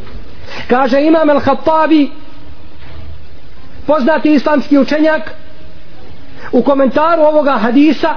[0.67, 2.09] Kaže imam el-Hattabi
[3.87, 5.31] poznati islamski učenjak
[6.51, 8.15] u komentaru ovoga hadisa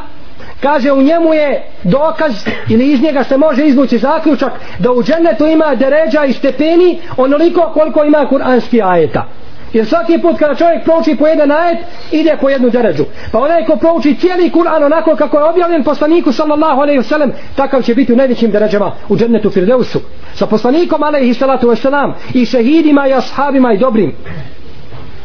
[0.62, 2.32] kaže u njemu je dokaz
[2.68, 7.70] ili iz njega se može izvući zaključak da u džennetu ima deređa i stepeni onoliko
[7.74, 9.28] koliko ima kuranski ajeta.
[9.72, 11.78] Jer svaki put kada čovjek prouči po jedan ajet
[12.10, 13.04] ide po jednu deređu.
[13.32, 17.82] Pa onaj ko prouči cijeli Kur'an onako kako je objavljen poslaniku sallallahu alaihi wasallam takav
[17.82, 20.00] će biti u najvećim deređama u džennetu Firdeusu
[20.34, 24.12] sa poslanikom alaihi salatu wasallam i šehidima i ashabima i dobrim.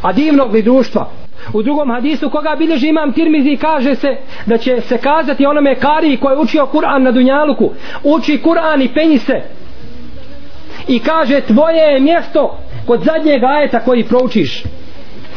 [0.01, 1.09] A divnog li društva.
[1.53, 6.17] U drugom hadisu koga bilježi imam Tirmizi kaže se da će se kazati onome kari
[6.17, 7.71] koji je učio Kur'an na Dunjaluku.
[8.03, 9.41] Uči Kur'an i penji se.
[10.87, 14.63] I kaže tvoje je mjesto kod zadnjeg ajeta koji proučiš.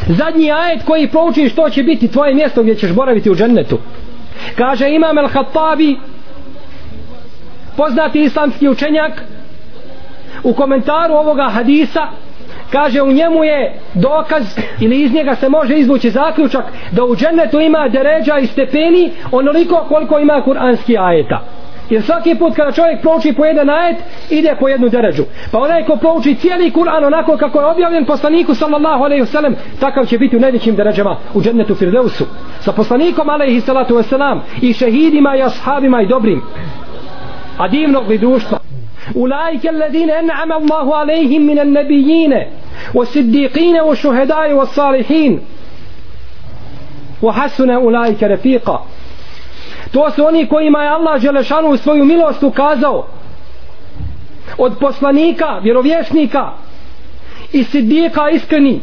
[0.08, 3.78] Zadnji ajet koji proučiš to će biti tvoje mjesto gdje ćeš boraviti u džennetu.
[4.56, 5.96] Kaže imam El Hattabi
[7.76, 9.22] poznati islamski učenjak
[10.42, 12.08] u komentaru ovoga hadisa
[12.72, 17.60] kaže u njemu je dokaz ili iz njega se može izvući zaključak da u džennetu
[17.60, 21.40] ima deređa i stepeni onoliko koliko ima kuranski ajeta.
[21.90, 23.96] Jer svaki put kada čovjek prouči po jedan ajet
[24.30, 25.22] ide po jednu deređu.
[25.52, 30.06] Pa onaj ko prouči cijeli Kur'an onako kako je objavljen poslaniku sallallahu alaihi wasallam takav
[30.06, 32.24] će biti u najvećim deređama u džennetu Firdeusu
[32.60, 36.42] sa poslanikom alaihi salatu wasallam i šehidima i ashabima i dobrim.
[37.58, 38.69] A divnog li društva.
[39.15, 42.33] أولئك الذين أنعم الله عليهم من النبيين
[42.93, 45.39] والصديقين والشهداء والصالحين
[47.21, 48.85] وحسن أولئك رفيقا
[49.91, 53.07] to su oni kojima je Allah Želešanu svoju milost ukazao
[54.57, 56.51] od poslanika, vjerovjesnika
[57.53, 58.81] i sidijeka iskreni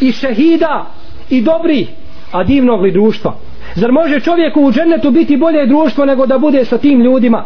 [0.00, 0.86] i šehida
[1.30, 1.86] i dobri
[2.32, 3.34] a divnog li društva
[3.74, 7.44] zar može čovjeku u džennetu biti bolje društvo nego da bude sa tim ljudima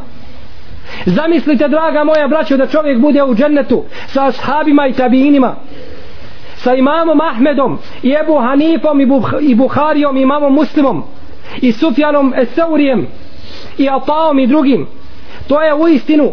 [1.05, 5.55] Zamislite draga moja braćo da čovjek bude u džennetu sa ashabima i tabinima,
[6.55, 9.01] sa imamom Ahmedom i Ebu Hanifom
[9.41, 11.03] i Buharijom i imamom Muslimom
[11.61, 13.07] i Sufjanom Eseurijem
[13.77, 14.87] i Ataom i drugim.
[15.47, 16.31] To je u istinu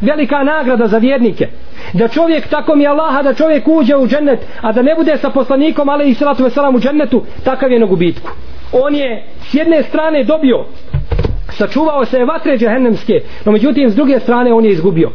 [0.00, 1.48] velika nagrada za vjernike.
[1.92, 5.30] Da čovjek tako mi Allaha da čovjek uđe u džennet a da ne bude sa
[5.30, 8.30] poslanikom ali i salatu veselam u džennetu takav je na gubitku.
[8.72, 10.64] On je s jedne strane dobio
[11.50, 15.10] sačuvao se vatre džehennemske no međutim s druge strane on je izgubio.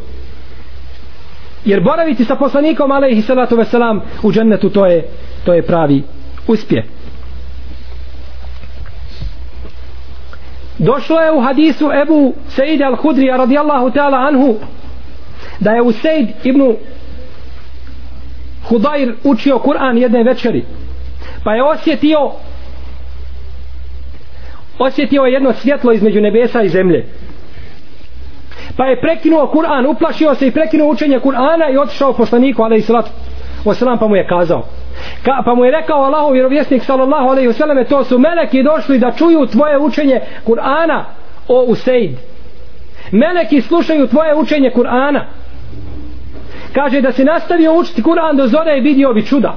[1.64, 5.08] Jer boraviti sa poslanikom alaihi salatu veselam u džennetu to je,
[5.44, 6.02] to je pravi
[6.46, 6.84] uspjeh.
[10.78, 14.54] Došlo je u hadisu Ebu Sejid al-Hudrija radijallahu ta'ala anhu
[15.60, 15.92] da je u
[16.44, 16.76] ibn
[18.68, 20.64] Hudajr učio Kur'an jedne večeri
[21.44, 22.30] pa je osjetio
[24.78, 27.06] osjetio jedno svjetlo između nebesa i zemlje.
[28.76, 32.82] Pa je prekinuo Kur'an uplašio se i prekinuo učenje Kur'ana i otišao poslaniku ali i
[32.82, 33.10] salatu
[33.64, 34.62] wasalam pa mu je kazao.
[35.22, 38.98] Ka, pa mu je rekao Allahov vjerovjesnik sallallahu alejhi ve selleme to su meleki došli
[38.98, 41.04] da čuju tvoje učenje Kur'ana
[41.48, 42.16] o Useid
[43.12, 45.24] meleki slušaju tvoje učenje Kur'ana.
[46.72, 49.56] Kaže da se nastavio učiti Kur'an do zore i vidio bi čuda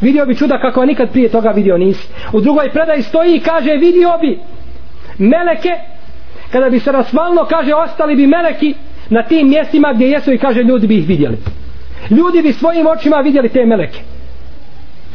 [0.00, 3.70] vidio bi čuda kako nikad prije toga vidio nisi u drugoj predaji stoji i kaže
[3.70, 4.38] vidio bi
[5.18, 5.74] meleke
[6.52, 8.74] kada bi se rasvalno kaže ostali bi meleki
[9.10, 11.36] na tim mjestima gdje jesu i kaže ljudi bi ih vidjeli.
[12.10, 14.00] Ljudi bi svojim očima vidjeli te meleke.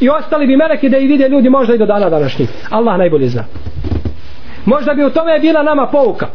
[0.00, 3.28] I ostali bi meleki da ih vide ljudi možda i do dana današnjih Allah najbolje
[3.28, 3.44] zna.
[4.64, 6.26] Možda bi u tome bila nama pouka.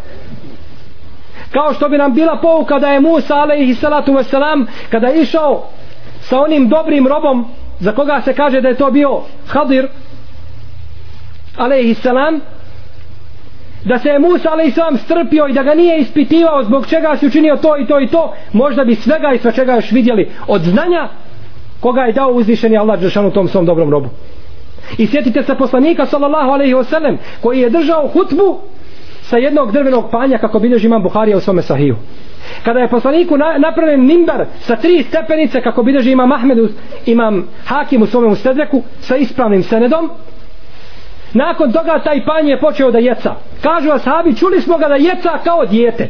[1.51, 5.63] Kao što bi nam bila pouka da je Musa alaihi salatu wasalam kada je išao
[6.19, 7.45] sa onim dobrim robom
[7.79, 9.87] za koga se kaže da je to bio Hadir
[11.57, 12.39] alaihi salam
[13.83, 17.27] da se je Musa alaihi salam strpio i da ga nije ispitivao zbog čega si
[17.27, 20.61] učinio to i to i to možda bi svega i sva čega još vidjeli od
[20.61, 21.09] znanja
[21.79, 24.09] koga je dao uzvišeni Allah Đešanu tom svom dobrom robu.
[24.97, 28.59] I sjetite se poslanika sallallahu alaihi wasallam koji je držao hutbu
[29.21, 31.95] sa jednog drvenog panja kako bilježi imam Buharija u svome sahiju
[32.63, 36.69] kada je poslaniku na, napravljen nimbar sa tri stepenice kako bideži imam Ahmedu
[37.05, 40.09] imam Hakim u svome ustedreku sa ispravnim senedom
[41.33, 43.35] nakon toga taj panj je počeo da jeca.
[43.61, 46.09] Kažu ashabi čuli smo ga da jeca kao dijete.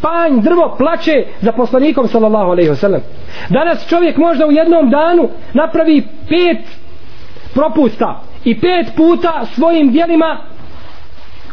[0.00, 3.00] Panj drvo plače za poslanikom sallallahu alaihi wasallam.
[3.48, 6.66] Danas čovjek možda u jednom danu napravi pet
[7.54, 10.38] propusta i pet puta svojim dijelima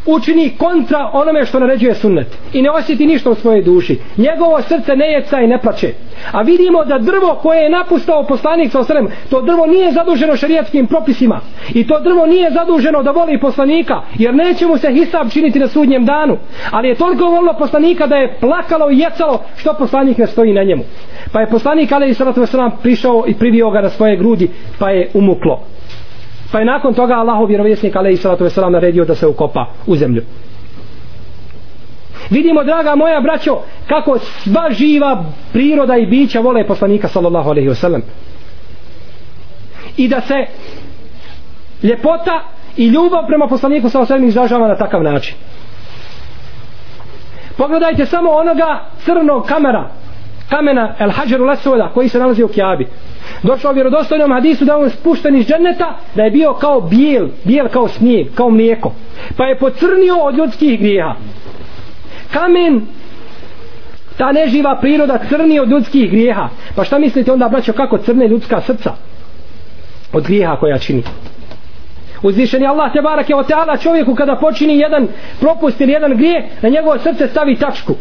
[0.06, 4.00] učini kontra onome što naređuje sunnet i ne osjeti ništa u svojoj duši.
[4.18, 5.94] Njegovo srce ne jeca i ne plaće
[6.32, 10.88] a vidimo da drvo koje je napustao poslanik sa osrem to drvo nije zaduženo šarijetskim
[10.88, 11.40] propisima.
[11.74, 15.68] I to drvo nije zaduženo da voli poslanika jer neće mu se hisab činiti na
[15.68, 16.38] sudnjem danu.
[16.72, 20.64] Ali je toliko volilo poslanika da je plakalo i jecalo što poslanik ne stoji na
[20.64, 20.84] njemu.
[21.32, 22.42] Pa je poslanik ali i sallatu
[22.82, 25.73] prišao i privio ga na svoje grudi pa je umuklo
[26.54, 30.22] pa je nakon toga Allahov vjerovjesnik alejhi salatu vesselam naredio da se ukopa u zemlju.
[32.30, 37.76] Vidimo draga moja braćo kako sva živa priroda i bića vole poslanika sallallahu alejhi ve
[37.76, 38.02] sellem.
[39.98, 40.46] I da se
[41.84, 42.44] ljepota
[42.78, 45.36] i ljubav prema poslaniku sallallahu alejhi izražava na takav način.
[47.58, 49.90] Pogledajte samo onoga crnog kamera
[50.50, 52.88] kamena El Hađaru Lesoda koji se nalazi u Kjabi
[53.44, 57.68] došao u vjerodostojnom hadisu da on spušten iz dženeta da je bio kao bijel bijel
[57.68, 58.92] kao snijeg, kao mlijeko.
[59.38, 61.16] Pa je pocrnio od ljudskih grijeha.
[62.34, 62.82] Kamen
[64.18, 66.50] ta neživa priroda crni od ljudskih grijeha.
[66.76, 68.92] Pa šta mislite onda braćo kako crne ljudska srca
[70.14, 71.04] od grijeha koja čini?
[72.24, 75.08] Uzvišeni Allah te barak je o teala čovjeku kada počini jedan
[75.40, 77.96] propust ili jedan grije na njegovo srce stavi tačku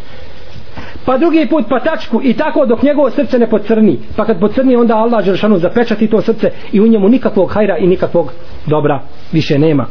[1.06, 4.76] pa drugi put pa tačku i tako dok njegovo srce ne pocrni pa kad pocrni
[4.76, 8.32] onda Allah Đeršanu zapečati to srce i u njemu nikakvog hajra i nikakvog
[8.66, 9.00] dobra
[9.32, 9.86] više nema.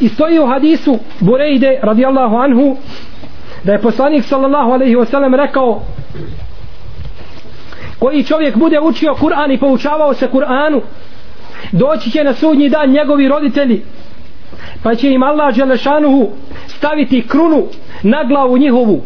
[0.00, 2.76] I stoji u hadisu Burejde radijallahu anhu
[3.64, 5.82] da je poslanik sallallahu alaihi wasallam rekao
[7.98, 10.80] koji čovjek bude učio Kur'an i poučavao se Kur'anu
[11.72, 13.82] doći će na sudnji dan njegovi roditelji
[14.82, 16.30] pa će im Allah Đelešanuhu
[16.66, 17.66] staviti krunu
[18.02, 19.02] na glavu njihovu.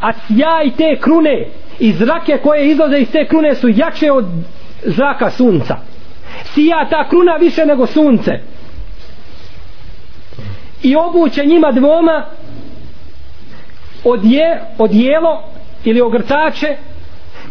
[0.00, 1.46] A sjaj te krune
[1.78, 4.26] i zrake koje izlaze iz te krune su jače od
[4.84, 5.76] zraka sunca.
[6.44, 8.32] Sija ta kruna više nego sunce.
[10.82, 12.24] I obuće njima dvoma
[14.04, 15.42] odje, odjelo
[15.84, 16.76] ili ogrtače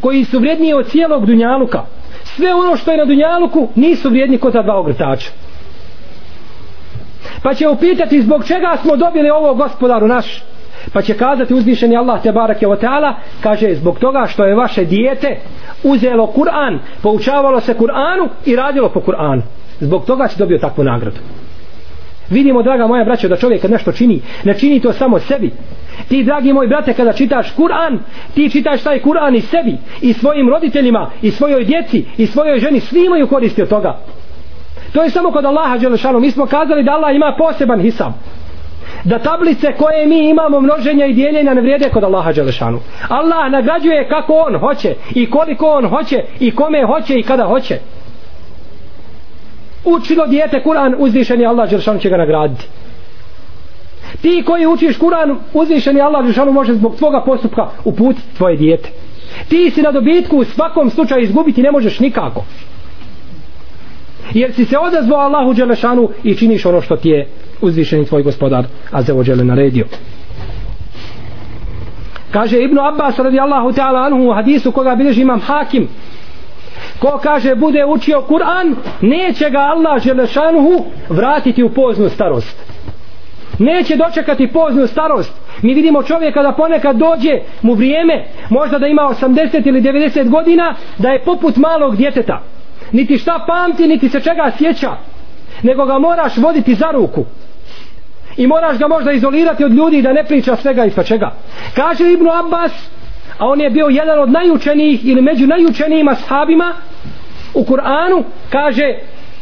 [0.02, 1.86] koji su vrijedniji od cijelog dunjaluka.
[2.24, 5.32] Sve ono što je na dunjaluku nisu vrijedni kod ta dva ogrtača
[7.44, 10.44] pa će upitati zbog čega smo dobili ovo gospodaru naš.
[10.94, 14.86] Pa će kazati uzvišeni Allah te barake o teala kaže zbog toga što je vaše
[14.86, 15.38] dijete
[15.84, 19.42] uzelo Kur'an poučavalo se Kur'anu i radilo po Kur'anu.
[19.80, 21.18] Zbog toga će dobio takvu nagradu.
[22.30, 25.52] Vidimo draga moja braćo da čovjek kad nešto čini ne čini to samo sebi.
[26.10, 28.00] Ti dragi moj brate kada čitaš Kur'an
[28.34, 32.80] ti čitaš taj Kur'an i sebi i svojim roditeljima i svojoj djeci i svojoj ženi
[32.80, 34.00] svi imaju koristi od toga.
[34.94, 36.20] To je samo kod Allaha Đelešanu.
[36.20, 38.12] Mi smo kazali da Allah ima poseban hisab.
[39.04, 42.80] Da tablice koje mi imamo množenja i dijeljenja ne vrijede kod Allaha Đelešanu.
[43.10, 47.80] Allah nagrađuje kako on hoće i koliko on hoće i kome hoće i kada hoće.
[49.86, 52.68] Učilo dijete Kur'an uzvišeni Allah Đelešanu će ga nagraditi.
[54.22, 58.90] Ti koji učiš Kur'an uzvišeni Allah Đelešanu može zbog tvoga postupka uputiti tvoje dijete.
[59.50, 62.46] Ti si na dobitku u svakom slučaju izgubiti ne možeš nikako
[64.34, 67.28] jer si se odazvao Allahu Đelešanu i činiš ono što ti je
[67.62, 69.86] uzvišeni tvoj gospodar Azevo Đele naredio.
[72.32, 75.88] Kaže Ibnu Abbas radijallahu ta'ala anhu u hadisu koga bilježi imam Hakim
[77.00, 82.64] ko kaže bude učio Kur'an neće ga Allah Želešanuhu vratiti u poznu starost.
[83.60, 85.32] Neće dočekati poznu starost.
[85.62, 90.76] Mi vidimo čovjeka da ponekad dođe mu vrijeme možda da ima 80 ili 90 godina
[90.98, 92.42] da je poput malog djeteta
[92.92, 94.92] niti šta pamti niti se čega sjeća.
[95.64, 97.26] Nego ga moraš voditi za ruku.
[98.38, 101.32] I moraš ga možda izolirati od ljudi da ne priča svega i sva čega.
[101.76, 102.72] Kaže Ibnu Abbas
[103.38, 106.74] a on je bio jedan od najučenijih ili među najučenijima sahabima
[107.54, 108.96] u Kur'anu kaže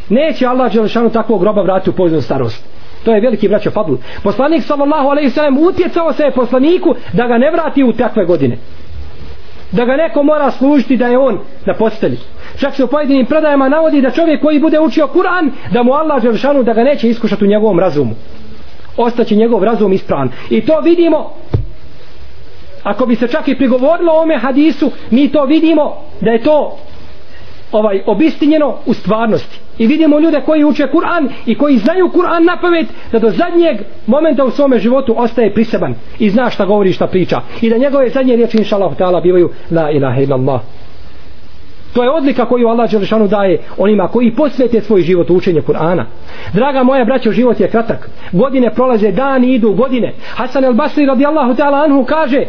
[0.10, 2.72] neće Allah Đelešanu takvog groba vratiti u poznu starost
[3.04, 3.94] to je veliki braćo fadl.
[4.24, 8.26] Poslanik sallallahu alejhi ve sellem utjecao se je poslaniku da ga ne vrati u takve
[8.26, 8.58] godine
[9.72, 12.18] da ga neko mora služiti da je on na postelji.
[12.60, 16.22] Čak se u pojedinim predajama navodi da čovjek koji bude učio Kur'an da mu Allah
[16.22, 18.16] Đelešanu da ga neće iskušati u njegovom razumu.
[18.98, 21.34] Ostaće njegov razum ispravan i to vidimo
[22.84, 26.78] ako bi se čak i prigovorilo ome hadisu mi to vidimo da je to
[27.72, 32.58] ovaj obistinjeno u stvarnosti i vidimo ljude koji uče Kur'an i koji znaju Kur'an na
[32.62, 33.78] pamet da do zadnjeg
[34.08, 38.10] momenta u svome životu ostaje priseban i zna šta govori šta priča i da njegove
[38.10, 40.62] zadnje riječi inša Allah ta'ala bivaju la ilaha illallah
[41.94, 46.04] To je odlika koju Allah Đelešanu daje onima koji posvete svoj život u učenje Kur'ana.
[46.54, 48.10] Draga moja braćo, život je kratak.
[48.32, 50.14] Godine prolaze, dani idu, godine.
[50.36, 52.46] Hasan el Basri radijallahu ta'ala anhu kaže,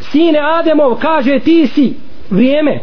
[0.00, 1.94] sine Ademov, kaže, ti si
[2.30, 2.80] vrijeme.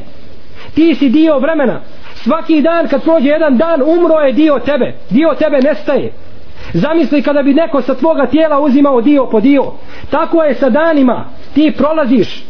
[0.75, 1.81] Ti si dio vremena.
[2.23, 4.93] Svaki dan kad prođe jedan dan, umro je dio tebe.
[5.09, 6.13] Dio tebe nestaje.
[6.73, 9.63] Zamisli kada bi neko sa tvoga tijela uzimao dio po dio.
[10.09, 11.25] Tako je sa danima.
[11.53, 12.47] Ti prolaziš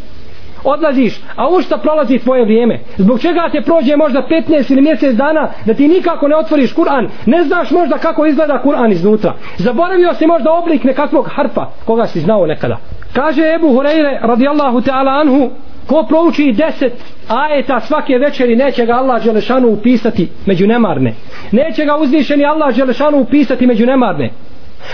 [0.63, 2.79] odlaziš, a u šta prolazi tvoje vrijeme?
[2.97, 7.09] Zbog čega te prođe možda 15 ili mjesec dana da ti nikako ne otvoriš Kur'an?
[7.25, 9.33] Ne znaš možda kako izgleda Kur'an iznutra.
[9.57, 12.77] Zaboravio si možda oblik nekakvog harfa koga si znao nekada.
[13.13, 15.49] Kaže Ebu Hureyre radijallahu ta'ala anhu
[15.87, 16.93] ko prouči deset
[17.27, 21.13] ajeta svake večeri neće ga Allah Đelešanu upisati među nemarne.
[21.51, 24.31] Neće ga uzvišeni Allah Đelešanu upisati među nemarne.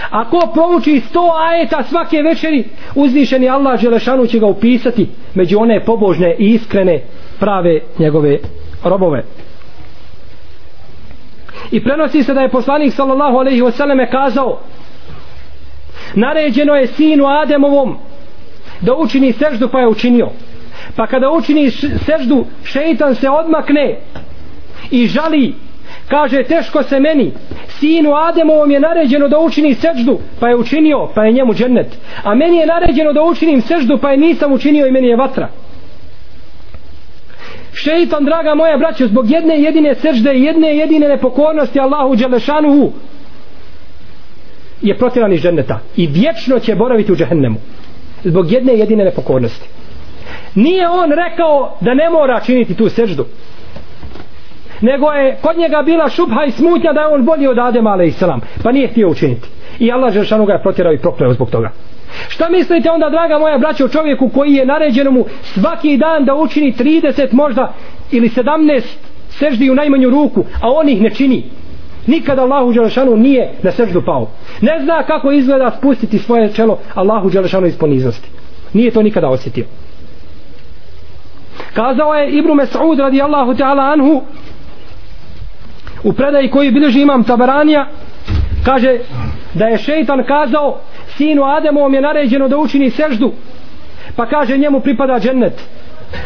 [0.09, 2.63] Ako prouči sto ajeta svake večeri,
[2.95, 7.01] uzvišeni Allah Đelešanu će ga upisati među one pobožne i iskrene
[7.39, 8.37] prave njegove
[8.83, 9.23] robove.
[11.71, 14.59] I prenosi se da je poslanik sallallahu alaihi wasallam kazao
[16.15, 17.97] naređeno je sinu Ademovom
[18.81, 20.29] da učini seždu pa je učinio.
[20.95, 21.71] Pa kada učini
[22.05, 23.99] seždu šeitan se odmakne
[24.91, 25.53] i žali.
[26.07, 27.31] Kaže teško se meni.
[27.67, 31.97] Sinu Ademovom je naređeno da učini seždu pa je učinio pa je njemu džennet.
[32.23, 35.49] A meni je naređeno da učinim seždu pa je nisam učinio i meni je vatra.
[37.73, 42.91] Šeitan draga moja braćo zbog jedne jedine sežde i jedne jedine nepokornosti Allahu Đelešanuhu
[44.81, 47.57] je protiran iz dženneta i vječno će boraviti u džehennemu.
[48.23, 49.69] Zbog jedne jedine nepokornosti
[50.55, 53.25] nije on rekao da ne mora činiti tu seždu.
[54.81, 58.23] Nego je kod njega bila šubha i smutnja da je on bolji od Adema a.s.
[58.63, 59.47] pa nije htio učiniti.
[59.79, 61.69] I Allah Žešanu ga je protjerao i prokleo zbog toga.
[62.27, 66.35] Šta mislite onda draga moja braća o čovjeku koji je naređeno mu svaki dan da
[66.35, 67.73] učini 30 možda
[68.11, 68.81] ili 17
[69.29, 71.43] seždi u najmanju ruku a on ih ne čini?
[72.07, 74.29] Nikada Allahu Đelešanu nije na seždu pao.
[74.61, 78.29] Ne zna kako izgleda spustiti svoje čelo Allahu Đelešanu iz poniznosti
[78.73, 79.65] nije to nikada osjetio
[81.73, 84.21] kazao je Ibnu Mes'ud radijallahu ta'ala anhu
[86.03, 87.87] u predaji koji bilježi imam Tabaranija
[88.65, 88.97] kaže
[89.53, 90.79] da je šeitan kazao
[91.17, 93.31] sinu Ademovom je naređeno da učini seždu.
[94.15, 95.61] Pa kaže njemu pripada džennet.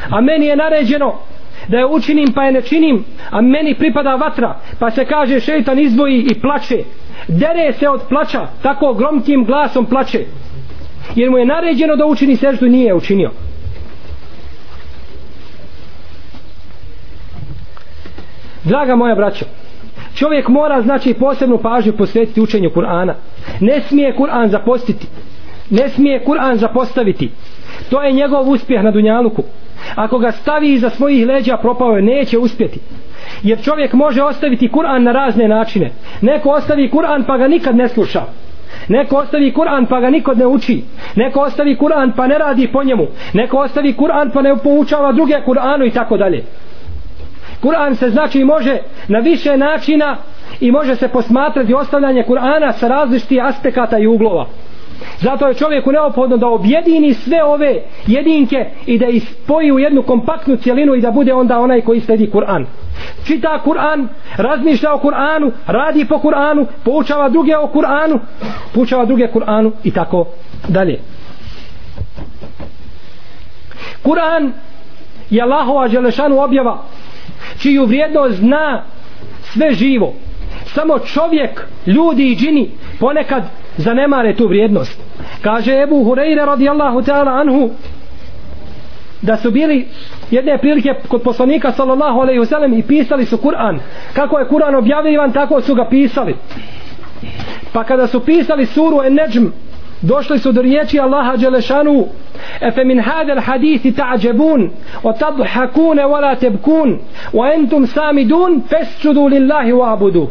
[0.09, 1.13] A meni je naređeno
[1.67, 3.03] da je učinim pa je ne činim.
[3.31, 4.55] A meni pripada vatra.
[4.79, 6.83] Pa se kaže šeitan izdvoji i plače.
[7.27, 10.25] Dere se od plaća tako gromkim glasom plače.
[11.15, 13.31] Jer mu je naređeno da učini seždu i nije učinio.
[18.67, 19.45] Draga moja braćo,
[20.15, 23.13] čovjek mora znači posebnu pažnju posvetiti učenju Kur'ana.
[23.59, 25.07] Ne smije Kur'an zapostiti.
[25.69, 27.31] Ne smije Kur'an zapostaviti.
[27.89, 29.43] To je njegov uspjeh na Dunjaluku.
[29.95, 32.79] Ako ga stavi iza svojih leđa propao je neće uspjeti.
[33.43, 35.91] Jer čovjek može ostaviti Kur'an na razne načine.
[36.21, 38.21] Neko ostavi Kur'an pa ga nikad ne sluša.
[38.87, 40.83] Neko ostavi Kur'an pa ga nikod ne uči.
[41.15, 43.07] Neko ostavi Kur'an pa ne radi po njemu.
[43.33, 46.43] Neko ostavi Kur'an pa ne poučava druge Kur'anu i tako dalje.
[47.61, 48.77] Kur'an se znači može
[49.07, 50.17] na više načina
[50.59, 54.47] i može se posmatrati ostavljanje Kur'ana sa različitih aspekata i uglova.
[55.19, 60.55] Zato je čovjeku neophodno da objedini sve ove jedinke i da ispoji u jednu kompaktnu
[60.55, 62.65] cijelinu i da bude onda onaj koji sledi Kur'an.
[63.25, 68.19] Čita Kur'an, razmišlja o Kur'anu, radi po Kur'anu, poučava druge o Kur'anu,
[68.73, 70.25] poučava druge Kur'anu i tako
[70.67, 70.99] dalje.
[74.03, 74.51] Kur'an
[75.29, 76.83] je Allahova Đelešanu objava
[77.61, 78.83] čiju vrijednost zna
[79.41, 80.13] sve živo.
[80.65, 83.43] Samo čovjek, ljudi i džini ponekad
[83.77, 85.01] zanemare tu vrijednost.
[85.41, 87.69] Kaže Ebu Hureyre radijallahu ta'ala anhu
[89.21, 89.87] da su bili
[90.31, 93.79] jedne prilike kod poslanika sallallahu alaihi wasallam i pisali su Kur'an.
[94.13, 96.35] Kako je Kur'an objavljivan tako su ga pisali.
[97.73, 99.51] Pa kada su pisali suru En-Najm
[100.01, 102.05] došli su do riječi Allaha Đelešanu.
[102.61, 104.69] Efe min hadel hadithi ta'đebun
[105.03, 106.99] o tadhakune wala tebkun
[107.33, 110.27] o entum samidun fesčudu lillahi wa abudu.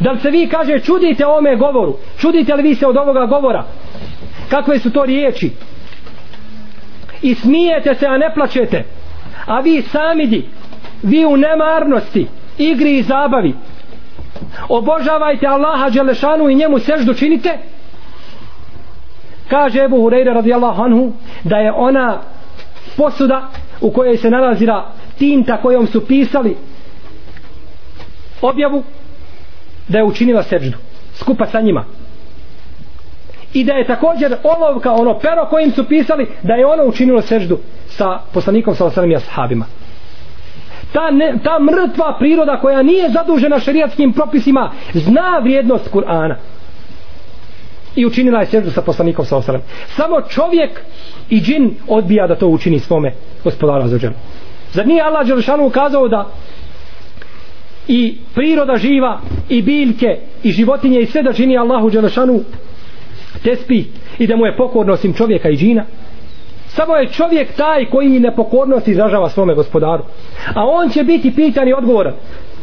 [0.00, 1.96] Da li se vi kaže čudite ome govoru?
[2.18, 3.64] Čudite li vi se od ovoga govora?
[4.50, 5.50] Kakve su to riječi?
[7.22, 8.84] I smijete se a ne plaćete
[9.46, 10.48] a vi samidi
[11.02, 12.26] vi u nemarnosti
[12.58, 13.54] igri i zabavi.
[14.68, 17.58] Obožavajte Allaha Đelešanu i njemu seždu činite
[19.52, 21.12] kaže Ebu Hureyre radijallahu anhu
[21.44, 22.18] da je ona
[22.96, 23.48] posuda
[23.80, 26.56] u kojoj se nalazila tinta kojom su pisali
[28.42, 28.82] objavu
[29.88, 30.78] da je učinila seđdu
[31.14, 31.84] skupa sa njima.
[33.52, 37.58] I da je također olovka ono pero kojim su pisali da je ono učinilo seždu
[37.86, 39.64] sa poslanikom sa osalim ashabima.
[40.92, 46.34] Ta, ne, ta mrtva priroda koja nije zadužena šerijatskim propisima zna vrijednost Kur'ana
[47.96, 49.60] i učinila je seždu sa poslanikom sa osalem.
[49.96, 50.80] samo čovjek
[51.30, 53.12] i džin odbija da to učini svome
[53.44, 54.14] gospodara za dženu
[54.72, 56.30] zar nije Allah Đelšanu ukazao da
[57.88, 62.40] i priroda živa i biljke i životinje i sve da čini Allahu Đelešanu
[63.44, 63.84] tespi
[64.18, 65.84] i da mu je pokorno osim čovjeka i džina?
[66.68, 70.04] Samo je čovjek taj koji nepokornost izražava svome gospodaru.
[70.54, 72.14] A on će biti pitan i odgovoran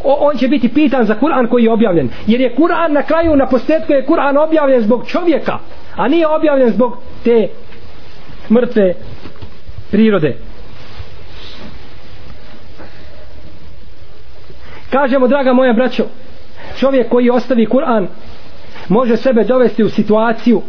[0.04, 2.10] on će biti pitan za Kur'an koji je objavljen.
[2.28, 5.60] Jer je Kur'an na kraju na postetku je Kur'an objavljen zbog čovjeka
[6.00, 7.48] a nije objavljen zbog te
[8.50, 8.94] mrtve
[9.92, 10.38] prirode.
[14.90, 16.04] Kažemo draga moja braćo
[16.78, 18.08] čovjek koji ostavi Kur'an
[18.88, 20.62] može sebe dovesti u situaciju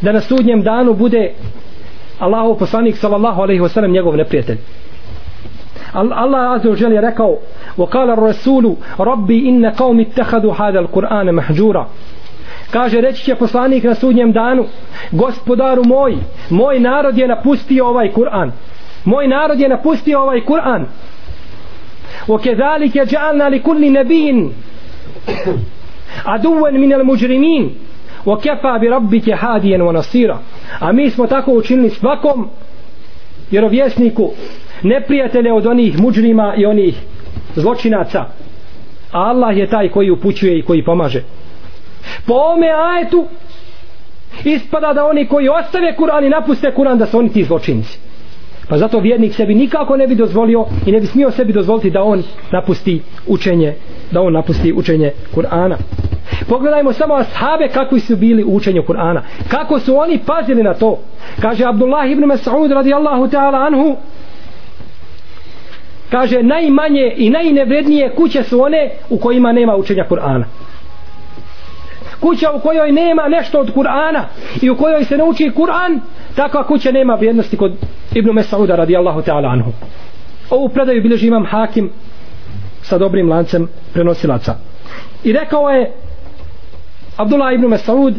[0.00, 1.32] da na sudnjem danu bude
[2.18, 4.58] Allahov poslanik sallallahu alejhi ve sellem njegov neprijatelj.
[5.93, 7.37] Allah azza wa jalla je rekao
[7.77, 11.87] وقال الرسول ربي إن قوم اتخذوا هذا القرآن محجورا
[12.71, 14.65] kaže reći će poslanik na sudnjem danu
[15.11, 16.17] gospodaru moj
[16.49, 18.51] moj narod je napustio ovaj Kur'an
[19.05, 20.85] moj narod je napustio ovaj Kur'an
[22.27, 24.51] وكذلك جعلنا لكل نبي
[26.25, 27.75] عدوا من المجرمين
[28.25, 30.39] وكفى بربك هاديا ونصيرا
[30.79, 32.47] a mi smo tako učinili svakom
[33.51, 34.31] vjerovjesniku
[34.82, 36.94] neprijatelje od onih muđrima i onih
[37.54, 38.24] zločinaca
[39.12, 41.22] Allah je taj koji upućuje i koji pomaže
[42.26, 43.26] po ome ajetu
[44.44, 47.98] ispada da oni koji ostave Kur'an i napuste Kur'an da su oni ti zločinci
[48.68, 52.02] Pa zato vjernik sebi nikako ne bi dozvolio i ne bi smio sebi dozvoliti da
[52.02, 52.22] on
[52.52, 53.74] napusti učenje,
[54.10, 55.76] da on napusti učenje Kur'ana.
[56.48, 59.20] Pogledajmo samo ashabe kakvi su bili u učenju Kur'ana.
[59.48, 60.98] Kako su oni pazili na to.
[61.40, 63.96] Kaže Abdullah ibn Mas'ud radijallahu ta'ala anhu
[66.10, 70.44] kaže najmanje i najnevrednije kuće su one u kojima nema učenja Kur'ana.
[72.20, 74.22] Kuća u kojoj nema nešto od Kur'ana
[74.62, 76.00] i u kojoj se ne uči Kur'an
[76.36, 77.72] takva kuća nema vrijednosti kod
[78.14, 79.72] Ibnu Mesauda radijallahu ta'ala anhu.
[80.50, 81.90] Ovu predaju bilježi imam hakim
[82.82, 84.54] sa dobrim lancem prenosilaca.
[85.24, 85.92] I rekao je
[87.16, 88.14] Abdullah ibn Mesaud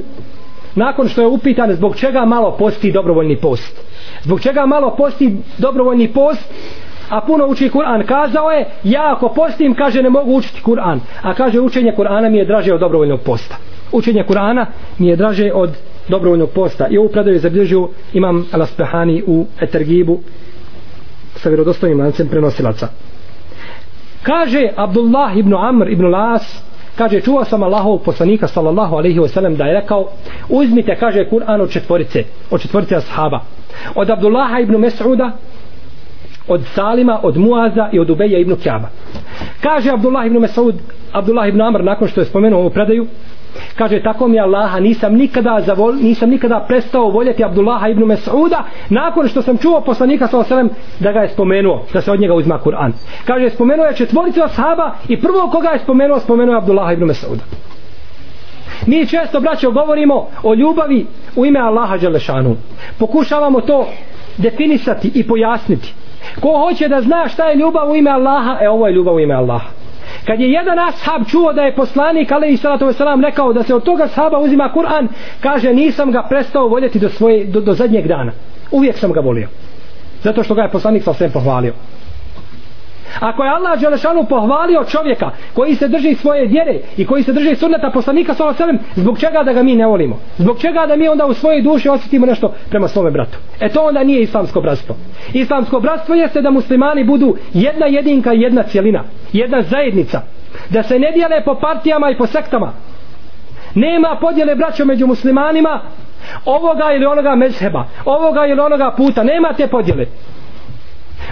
[0.76, 3.82] nakon što je upitan zbog čega malo posti dobrovoljni post.
[4.24, 6.54] Zbog čega malo posti dobrovoljni post?
[7.10, 8.06] A puno uči Kur'an.
[8.06, 11.00] Kazao je ja ako postim kaže ne mogu učiti Kur'an.
[11.22, 13.56] A kaže učenje Kur'ana mi je draže od dobrovoljnog posta.
[13.92, 14.66] Učenje Kur'ana
[14.98, 15.70] mi je draže od
[16.08, 16.88] dobrovoljnog posta.
[16.90, 20.20] I ovu predaju je zabilježio imam Al-Aspehani u Etergibu
[21.36, 22.88] sa vjerodostojnim lancem prenosilaca.
[24.24, 26.64] Kaže Abdullah ibn Amr ibn Las
[26.98, 30.10] kaže čuo sam Allahov poslanika sallallahu alaihi wasallam da je rekao
[30.50, 33.40] uzmite kaže Kur'an od četvorice od četvorice ashaba.
[33.96, 35.32] Od Abdullaha ibn Mes'uda
[36.50, 38.90] od Salima, od Muaza i od Ubeja ibn Kjaba.
[39.62, 40.76] Kaže Abdullah ibn Mesud,
[41.12, 43.08] Abdullah ibn Amr nakon što je spomenuo ovu predaju,
[43.76, 49.28] kaže tako mi Allaha nisam nikada zavol, nisam nikada prestao voljeti Abdullaha ibn Mes'uda nakon
[49.28, 52.92] što sam čuo poslanika sallallahu da ga je spomenuo da se od njega uzma Kur'an.
[53.26, 57.44] Kaže spomenuo je četvoricu ashaba i prvo koga je spomenuo spomenuo je Abdullaha ibn Mes'uda.
[58.88, 62.56] Mi često braćo govorimo o ljubavi u ime Allaha Đelešanu.
[63.00, 63.88] Pokušavamo to
[64.38, 65.94] definisati i pojasniti
[66.42, 69.20] ko hoće da zna šta je ljubav u ime Allaha e ovo je ljubav u
[69.20, 69.70] ime Allaha.
[70.26, 73.84] Kad je jedan ashab čuo da je poslanik alaihi salatu wasalam rekao da se od
[73.84, 75.08] toga ashaba uzima Kur'an
[75.42, 78.32] kaže nisam ga prestao voljeti do, svoje, do, do zadnjeg dana.
[78.72, 79.48] Uvijek sam ga volio.
[80.24, 81.74] Zato što ga je poslanik sa svem pohvalio.
[83.20, 87.56] Ako je Allah Đelešanu pohvalio čovjeka koji se drži svoje vjere i koji se drži
[87.56, 90.20] sunneta poslanika sa selem, zbog čega da ga mi ne volimo?
[90.38, 93.38] Zbog čega da mi onda u svojoj duši osjetimo nešto prema svome bratu?
[93.60, 94.96] E to onda nije islamsko bratstvo.
[95.34, 99.04] Islamsko bratstvo jeste da muslimani budu jedna jedinka i jedna cijelina,
[99.34, 100.22] jedna zajednica.
[100.70, 102.74] Da se ne dijele po partijama i po sektama.
[103.76, 105.82] Nema podjele braća među muslimanima
[106.46, 110.06] ovoga ili onoga mezheba, ovoga ili onoga puta, nema te podjele.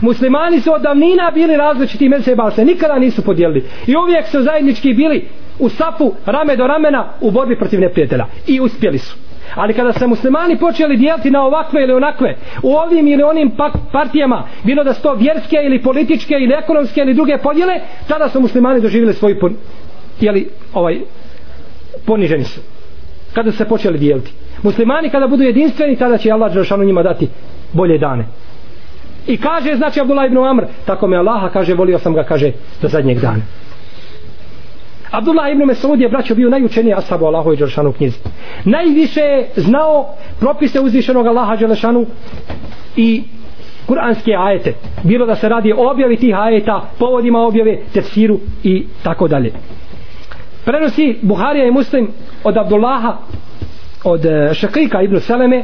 [0.02, 3.66] Muslimani su od davnina bili različiti mezheba, ali se nikada nisu podijelili.
[3.88, 5.28] I uvijek su zajednički bili
[5.60, 8.26] u safu rame do ramena u borbi protiv neprijatelja.
[8.48, 9.16] I uspjeli su.
[9.56, 13.52] Ali kada se muslimani počeli dijeliti na ovakve ili onakve, u ovim ili onim
[13.92, 18.42] partijama, bilo da su to vjerske ili političke ili ekonomske ili druge podjele, tada su
[18.42, 19.56] muslimani doživjeli svoj pon,
[20.20, 21.00] jeli, ovaj,
[22.06, 22.62] poniženi su.
[23.34, 24.32] Kada se počeli dijeliti.
[24.64, 27.28] Muslimani kada budu jedinstveni, tada će Allah Đelšanu njima dati
[27.74, 28.26] bolje dane.
[29.28, 32.52] I kaže, znači Abdullah ibn Amr, tako me Allaha kaže, volio sam ga, kaže,
[32.82, 33.42] do zadnjeg dana.
[35.12, 38.18] Abdullah ibn Mesud je braćo bio najučeniji ashabu Allahu i Đelšanu knjizi.
[38.66, 40.10] Najviše je znao
[40.40, 42.06] propise uzvišenog Allaha Đelšanu
[42.96, 43.24] i
[43.88, 44.74] kuranske ajete.
[45.04, 49.52] Bilo da se radi o objavi tih ajeta, povodima objave, tefsiru i tako dalje.
[50.66, 52.08] Prenosi Buharija i Muslim
[52.44, 53.18] od Abdullaha
[54.04, 55.64] od e, Šakrika ibn Seleme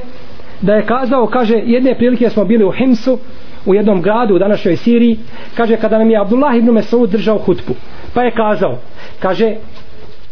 [0.62, 3.20] da je kazao, kaže, jedne prilike smo bili u Himsu
[3.66, 5.20] u jednom gradu u današnjoj Siriji,
[5.56, 7.74] kaže, kada nam je Abdullah ibn Mesud držao hutbu,
[8.14, 8.78] pa je kazao,
[9.20, 9.56] kaže,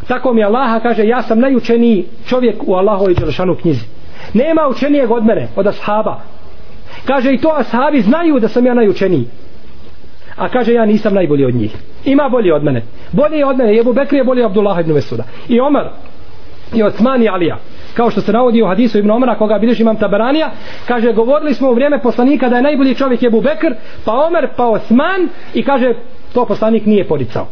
[0.07, 3.85] tako mi Allaha, kaže, ja sam najučeniji čovjek u Allahovi Đelešanu knjizi.
[4.33, 6.21] Nema učenijeg od mene, od ashaba.
[7.05, 9.25] Kaže, i to ashabi znaju da sam ja najučeniji.
[10.35, 11.75] A kaže, ja nisam najbolji od njih.
[12.05, 12.81] Ima bolji od mene.
[13.11, 13.75] Bolji od mene.
[13.75, 15.23] Jebu Bekri je bolji od Abdullah ibn Mesuda.
[15.49, 15.89] I Omar,
[16.73, 17.57] i Osman i Alija
[17.93, 20.51] kao što se navodi u hadisu Ibn Omara koga bilježi imam Tabaranija
[20.87, 23.73] kaže govorili smo u vrijeme poslanika da je najbolji čovjek Ebu Bekr
[24.05, 25.93] pa Omer pa Osman i kaže
[26.33, 27.47] to poslanik nije poricao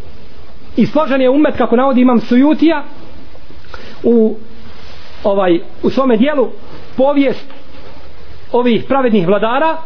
[0.77, 2.83] i složen je umet kako navodi imam Sujutija
[4.03, 4.35] u
[5.23, 6.49] ovaj u svome dijelu
[6.97, 7.53] povijest
[8.51, 9.77] ovih pravednih vladara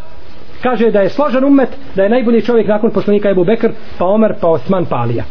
[0.62, 4.34] kaže da je složen umet da je najbolji čovjek nakon poslanika Ebu Bekr pa Omer
[4.42, 5.24] pa Osman pa Alija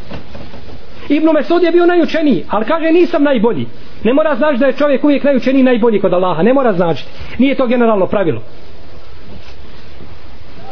[1.09, 3.66] Ibn Mesud je bio najučeniji, ali kaže nisam najbolji.
[4.05, 6.42] Ne mora znači da je čovjek uvijek najučeniji najbolji kod Allaha.
[6.42, 7.05] Ne mora znači.
[7.38, 8.42] Nije to generalno pravilo.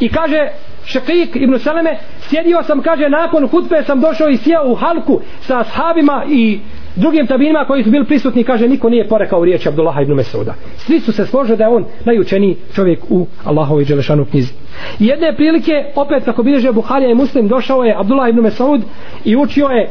[0.01, 0.49] I kaže
[0.85, 5.61] Šekik ibn Seleme, sjedio sam, kaže, nakon hutbe sam došao i sjeo u halku sa
[5.61, 6.61] ashabima i
[6.97, 10.55] drugim tabinima koji su bili prisutni, kaže, niko nije porekao riječ Abdullaha ibn Mesuda.
[10.77, 14.53] Svi su se složili da je on najučeniji čovjek u Allahovi Đelešanu knjizi.
[15.01, 18.81] I jedne prilike, opet kako bilježe Buharija i Muslim, došao je Abdullah ibn Mesud
[19.25, 19.91] i učio je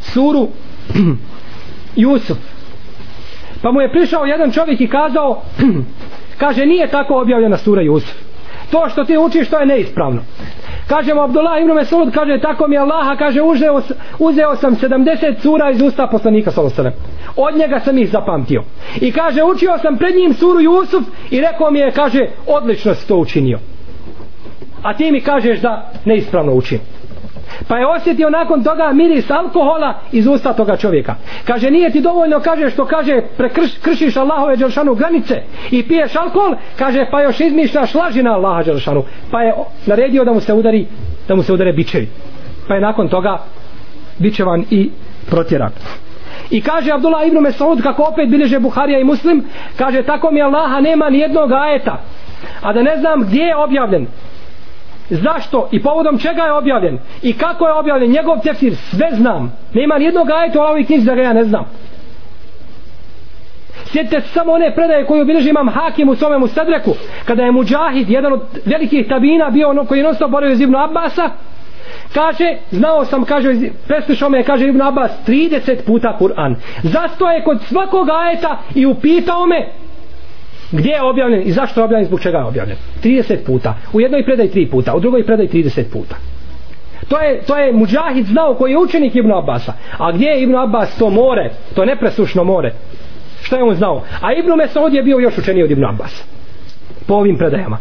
[0.00, 0.48] suru
[1.96, 2.38] Jusuf.
[3.62, 5.42] Pa mu je prišao jedan čovjek i kazao
[6.42, 8.14] kaže nije tako objavljena sura Jusuf.
[8.70, 10.20] To što ti učiš to je neispravno.
[10.86, 13.82] Kaže mu Abdullah ibn Mesud kaže tako mi Allaha kaže uzeo,
[14.18, 16.98] uzeo sam 70 sura iz usta poslanika sallallahu
[17.36, 18.62] od njega sam ih zapamtio.
[19.00, 23.08] I kaže učio sam pred njim suru Jusuf i rekao mi je kaže odlično si
[23.08, 23.58] to učinio.
[24.82, 26.78] A ti mi kažeš da neispravno učim
[27.68, 31.14] pa je osjetio nakon toga miris alkohola iz usta toga čovjeka.
[31.44, 36.54] Kaže nije ti dovoljno kaže što kaže prekršiš Allahove Đelšanu granice i piješ alkohol?
[36.78, 39.04] Kaže pa još izmišljaš laži na Allaha Đelšanu.
[39.30, 39.54] Pa je
[39.86, 40.86] naredio da mu se udari
[41.28, 42.08] da mu se udare bičevi.
[42.68, 43.38] Pa je nakon toga
[44.18, 44.90] bičevan i
[45.30, 45.70] protjeran.
[46.50, 49.44] I kaže Abdullah ibn Mesaud kako opet bilježe Buharija i Muslim
[49.76, 52.00] kaže tako mi Allaha nema ni jednog ajeta
[52.62, 54.06] a da ne znam gdje je objavljen
[55.10, 55.68] zašto?
[55.72, 56.98] I povodom čega je objavljen?
[57.22, 58.10] I kako je objavljen?
[58.10, 59.52] Njegov tefsir sve znam.
[59.74, 61.64] Nema nijednog ajeta u ovoj knjizi da ga ja ne znam.
[63.84, 66.90] Sjetite se samo one predaje koju obilježi imam Hakim u svome Mustadreku
[67.24, 70.78] kada je Mujahid jedan od velikih tabina bio ono koji je nosto borio iz Ibnu
[70.78, 71.30] Abasa,
[72.14, 73.54] kaže, znao sam, kaže,
[73.86, 76.54] preslušao me, kaže Ibn Abbas 30 puta Kur'an.
[76.82, 79.68] Zasto je kod svakog ajeta i upitao me
[80.72, 82.76] gdje je objavljen i zašto je objavljen zbog čega je objavljen?
[83.04, 83.74] 30 puta.
[83.92, 86.16] U jednoj predaj 3 puta u drugoj predaj 30 puta.
[87.08, 89.72] To je, to je Mujahid znao koji je učenik Ibn Abbasa.
[89.98, 92.72] A gdje je Ibn Abbas to more to nepresušno more?
[93.42, 94.02] Šta je on znao?
[94.20, 96.24] A Ibn Mesud je bio još učeniji od Ibn Abbas
[97.06, 97.78] po ovim predajama.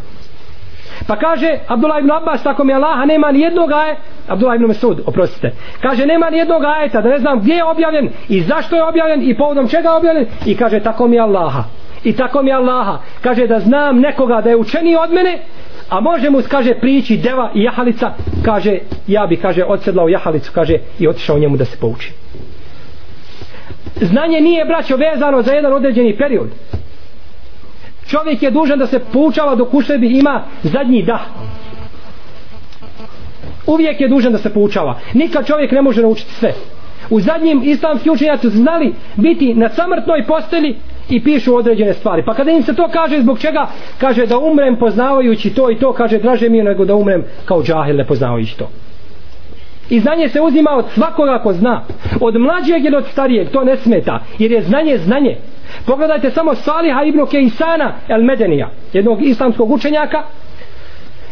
[1.07, 5.01] Pa kaže Abdullah ibn Abbas tako mi Allaha nema ni jednog ajeta Abdullah ibn Mesud
[5.05, 5.51] oprostite.
[5.81, 9.29] Kaže nema ni jednog ajeta da ne znam gdje je objavljen i zašto je objavljen
[9.29, 11.63] i povodom čega je objavljen i kaže tako mi Allaha
[12.03, 15.39] i tako mi Allaha kaže da znam nekoga da je učeniji od mene
[15.89, 18.13] a može mu kaže prići deva i jahalica
[18.45, 18.77] kaže
[19.07, 22.11] ja bi kaže odsedlao jahalicu kaže i otišao njemu da se pouči.
[24.01, 26.49] Znanje nije braćo vezano za jedan određeni period.
[28.07, 31.21] Čovjek je dužan da se poučava dok u sebi ima zadnji dah.
[33.67, 34.99] Uvijek je dužan da se poučava.
[35.13, 36.53] Nikad čovjek ne može naučiti sve.
[37.09, 40.75] U zadnjim islamski učenjaci znali biti na samrtnoj posteli
[41.09, 42.23] i pišu određene stvari.
[42.25, 43.67] Pa kada im se to kaže zbog čega?
[43.97, 45.93] Kaže da umrem poznavajući to i to.
[45.93, 48.69] Kaže draže mi je nego da umrem kao džahil ne poznavajući to.
[49.89, 51.81] I znanje se uzima od svakoga ko zna.
[52.21, 55.37] Od mlađeg ili od starijeg to ne smeta jer je znanje znanje.
[55.85, 60.23] Pogledajte samo Saliha ibn Kejsana el Medenija jednog islamskog učenjaka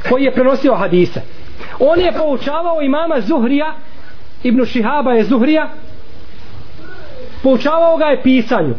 [0.09, 1.21] koji je prenosio hadise.
[1.79, 3.73] On je poučavao imama Zuhrija
[4.43, 5.69] Ibn Šihaba je Zuhrija
[7.43, 8.73] poučavao ga je pisanju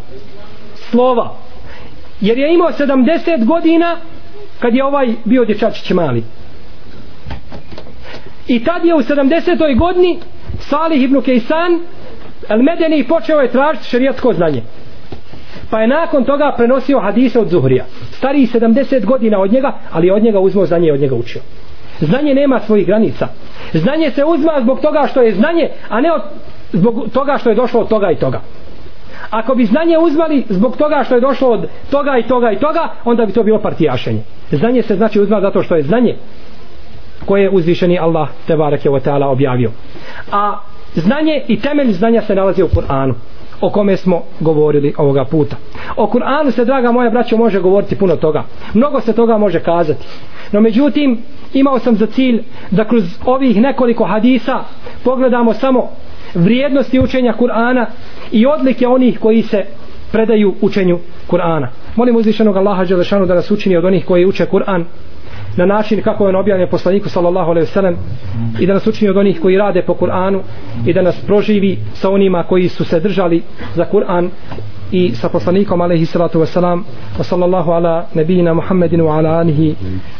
[0.90, 1.34] slova.
[2.20, 3.96] Jer je imao 70 godina
[4.60, 6.24] kad je ovaj bio dječačić mali.
[8.46, 9.78] I tad je u 70.
[9.78, 10.18] godini
[10.60, 11.80] Salih ibn Kejsan
[12.48, 14.62] El Medeni počeo je tražiti šerijatsko znanje.
[15.70, 17.84] Pa je nakon toga prenosio hadise od Zuhrija.
[18.10, 21.42] Stariji 70 godina od njega ali od njega uzmo znanje i od njega učio.
[22.00, 23.28] Znanje nema svojih granica.
[23.72, 26.22] Znanje se uzma zbog toga što je znanje a ne od,
[26.72, 28.40] zbog toga što je došlo od toga i toga
[29.30, 32.88] ako bi znanje uzmali zbog toga što je došlo od toga i toga i toga
[33.04, 34.22] onda bi to bilo partijašenje.
[34.50, 36.16] Znanje se znači uzma zato što je znanje
[37.26, 39.70] koje je uzvišeni Allah te barake wa ta'ala objavio.
[40.32, 40.58] A
[40.94, 43.14] znanje i temelj znanja se nalazi u Kur'anu
[43.60, 45.56] o kome smo govorili ovoga puta.
[45.96, 48.44] O Kur'anu se draga moja braćo može govoriti puno toga.
[48.74, 50.06] Mnogo se toga može kazati.
[50.52, 51.22] No međutim
[51.54, 54.60] imao sam za cilj da kroz ovih nekoliko hadisa
[55.04, 55.88] pogledamo samo
[56.38, 57.86] vrijednosti učenja Kur'ana
[58.32, 59.64] i odlike onih koji se
[60.12, 61.66] predaju učenju Kur'ana.
[61.96, 64.84] Molim uzvišenog Allaha Đelešanu da nas učini od onih koji uče Kur'an
[65.56, 67.96] na način kako je on objavljen poslaniku sallallahu alejhi ve sellem
[68.60, 70.40] i da nas učini od onih koji rade po Kur'anu
[70.86, 73.42] i da nas proživi sa onima koji su se držali
[73.74, 74.30] za Kur'an
[74.92, 76.84] i sa poslanikom alejhi salatu vesselam
[77.18, 79.74] wa sallallahu ala nabijina Muhammedin wa ala alihi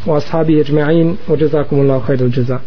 [0.05, 2.59] wa ashabihi ecma'in wa jazakumullahu khairal jazaa.